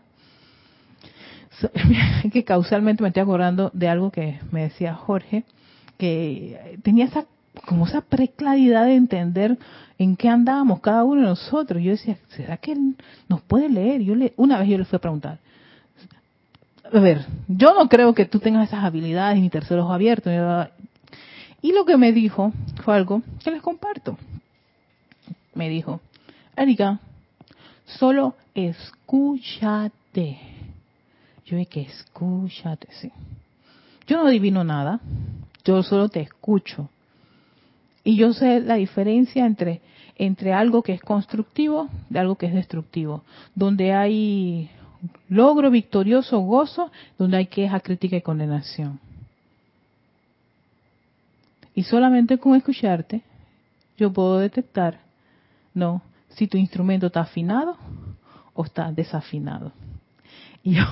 [2.33, 5.45] que causalmente me estoy acordando de algo que me decía Jorge,
[5.99, 7.27] que tenía esa
[7.67, 9.59] como esa preclaridad de entender
[9.99, 11.83] en qué andábamos cada uno de nosotros.
[11.83, 12.97] Yo decía, ¿será que él
[13.29, 14.01] nos puede leer?
[14.03, 15.39] Yo le, una vez yo le fui a preguntar,
[16.93, 20.33] a ver, yo no creo que tú tengas esas habilidades ni terceros abiertos.
[21.61, 22.53] Y lo que me dijo
[22.85, 24.19] fue algo que les comparto.
[25.55, 26.01] Me dijo,
[26.57, 26.99] Erika,
[27.85, 30.52] solo escúchate.
[31.53, 33.13] Yo que escúchate, sí.
[34.07, 35.01] Yo no adivino nada,
[35.67, 36.89] yo solo te escucho.
[38.03, 39.83] Y yo sé la diferencia entre,
[40.17, 43.23] entre algo que es constructivo de algo que es destructivo.
[43.55, 44.71] Donde hay
[45.29, 48.99] logro victorioso, gozo, donde hay queja, crítica y condenación.
[51.75, 53.21] Y solamente con escucharte,
[53.99, 55.01] yo puedo detectar,
[55.75, 56.01] no,
[56.31, 57.77] si tu instrumento está afinado
[58.55, 59.73] o está desafinado.
[60.65, 60.85] Y yo,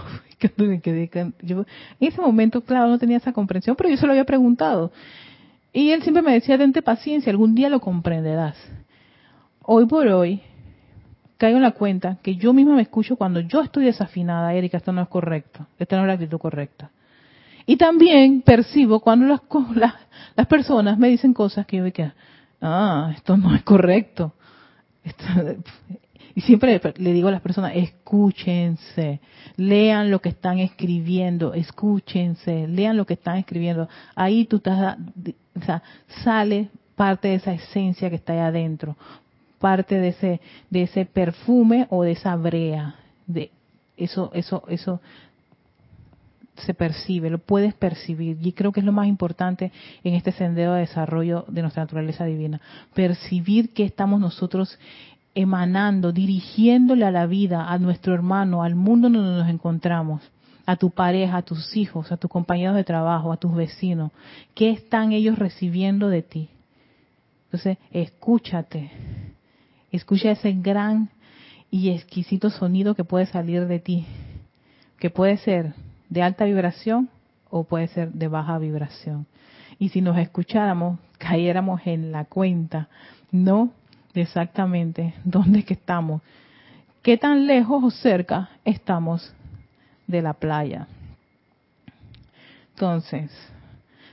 [1.43, 1.59] yo,
[2.01, 4.91] en ese momento, claro, no tenía esa comprensión, pero yo se lo había preguntado.
[5.73, 8.57] Y él siempre me decía, tente paciencia, algún día lo comprenderás.
[9.63, 10.41] Hoy por hoy,
[11.37, 14.93] caigo en la cuenta que yo misma me escucho cuando yo estoy desafinada, Erika, esto
[14.93, 16.91] no es correcto, esta no es la actitud correcta.
[17.67, 19.41] Y también percibo cuando las,
[19.75, 19.95] las,
[20.37, 22.13] las personas me dicen cosas que yo me quedo,
[22.61, 24.33] ah, esto no es correcto.
[25.05, 25.25] Esto,
[26.35, 29.21] y siempre le digo a las personas, escúchense,
[29.57, 33.89] lean lo que están escribiendo, escúchense, lean lo que están escribiendo.
[34.15, 34.97] Ahí tú estás,
[35.57, 35.81] o
[36.23, 38.97] sale parte de esa esencia que está ahí adentro,
[39.59, 43.51] parte de ese, de ese perfume o de esa brea, de
[43.97, 45.01] eso, eso, eso
[46.61, 48.39] se percibe, lo puedes percibir.
[48.41, 49.73] Y creo que es lo más importante
[50.05, 52.61] en este sendero de desarrollo de nuestra naturaleza divina.
[52.95, 54.79] Percibir que estamos nosotros
[55.35, 60.23] emanando, dirigiéndole a la vida, a nuestro hermano, al mundo donde nos encontramos,
[60.67, 64.13] a tu pareja, a tus hijos, a tus compañeros de trabajo, a tus vecinos.
[64.55, 66.49] ¿Qué están ellos recibiendo de ti?
[67.47, 68.91] Entonces, escúchate.
[69.91, 71.11] Escucha ese gran
[71.71, 74.07] y exquisito sonido que puede salir de ti,
[74.99, 75.75] que puede ser
[76.09, 77.09] de alta vibración
[77.49, 79.27] o puede ser de baja vibración.
[79.79, 82.89] Y si nos escucháramos, cayéramos en la cuenta,
[83.33, 83.73] no
[84.15, 86.23] exactamente dónde que estamos,
[87.03, 89.33] qué tan lejos o cerca estamos
[90.07, 90.87] de la playa.
[92.75, 93.31] Entonces,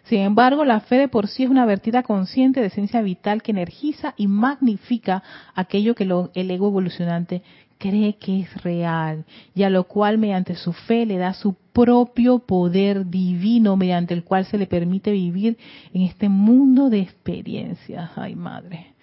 [0.03, 3.51] sin embargo, la fe de por sí es una vertida consciente de esencia vital que
[3.51, 5.21] energiza y magnifica
[5.53, 7.41] aquello que el ego evolucionante
[7.77, 12.39] cree que es real y a lo cual mediante su fe le da su propio
[12.39, 15.57] poder divino mediante el cual se le permite vivir
[15.93, 18.11] en este mundo de experiencias.
[18.15, 18.96] Ay, madre.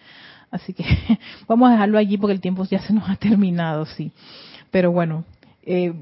[0.54, 0.84] Así que
[1.48, 4.12] vamos a dejarlo allí porque el tiempo ya se nos ha terminado, sí.
[4.70, 5.24] Pero bueno,
[5.64, 5.92] eh,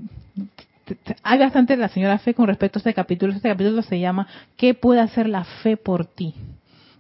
[1.23, 3.33] hay bastante la señora fe con respecto a este capítulo.
[3.33, 4.27] Este capítulo se llama
[4.59, 6.35] ¿Qué puede hacer la fe por ti?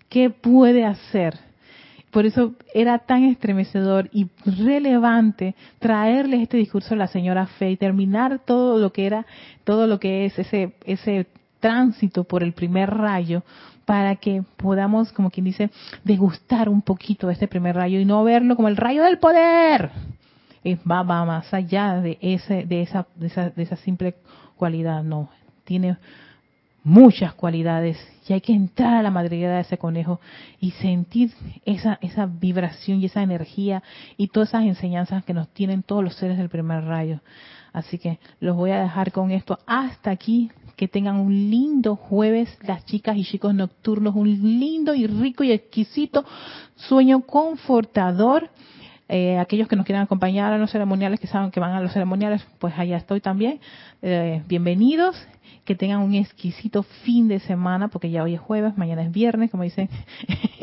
[0.08, 1.38] ¿Qué puede hacer?
[2.10, 7.76] Por eso era tan estremecedor y relevante traerles este discurso a la señora Fe y
[7.76, 9.26] terminar todo lo que era,
[9.64, 11.26] todo lo que es ese, ese
[11.62, 13.42] tránsito por el primer rayo
[13.86, 15.70] para que podamos, como quien dice,
[16.04, 19.90] degustar un poquito de este primer rayo y no verlo como el rayo del poder.
[20.88, 24.16] Va, va más allá de ese, de esa, de esa, de esa simple
[24.56, 25.28] cualidad, no.
[25.64, 25.96] Tiene
[26.84, 27.96] muchas cualidades
[28.26, 30.20] y hay que entrar a la madriguera de ese conejo
[30.60, 31.32] y sentir
[31.64, 33.82] esa, esa vibración y esa energía
[34.16, 37.20] y todas esas enseñanzas que nos tienen todos los seres del primer rayo.
[37.72, 40.50] Así que los voy a dejar con esto hasta aquí.
[40.76, 45.52] Que tengan un lindo jueves, las chicas y chicos nocturnos, un lindo y rico y
[45.52, 46.24] exquisito
[46.76, 48.50] sueño confortador.
[49.08, 51.92] Eh, aquellos que nos quieran acompañar a los ceremoniales, que saben que van a los
[51.92, 53.60] ceremoniales, pues allá estoy también.
[54.00, 55.16] Eh, bienvenidos
[55.64, 59.50] que tengan un exquisito fin de semana, porque ya hoy es jueves, mañana es viernes,
[59.50, 59.88] como dicen,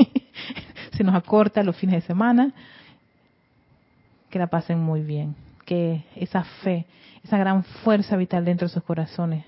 [0.92, 2.54] se nos acorta los fines de semana.
[4.30, 5.36] Que la pasen muy bien,
[5.66, 6.86] que esa fe,
[7.24, 9.46] esa gran fuerza vital dentro de sus corazones,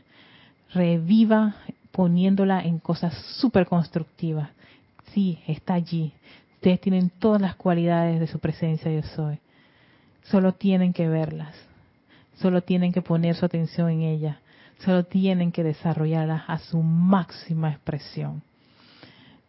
[0.73, 1.55] reviva
[1.91, 4.49] poniéndola en cosas súper constructivas.
[5.13, 6.13] Sí, está allí.
[6.55, 9.39] Ustedes tienen todas las cualidades de su presencia yo soy.
[10.23, 11.55] Solo tienen que verlas.
[12.35, 14.39] Solo tienen que poner su atención en ella
[14.83, 18.41] Solo tienen que desarrollarlas a su máxima expresión.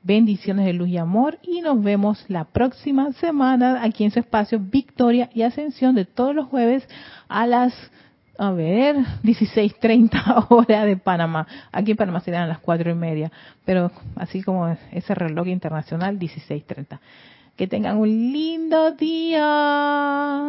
[0.03, 4.59] Bendiciones de luz y amor y nos vemos la próxima semana aquí en su espacio
[4.61, 6.87] Victoria y Ascensión de todos los jueves
[7.29, 7.73] a las,
[8.43, 11.47] a ver, 16.30 hora de Panamá.
[11.70, 13.30] Aquí en Panamá serán las cuatro y media,
[13.64, 16.99] pero así como ese reloj internacional, 16.30.
[17.57, 20.43] Que tengan un lindo día.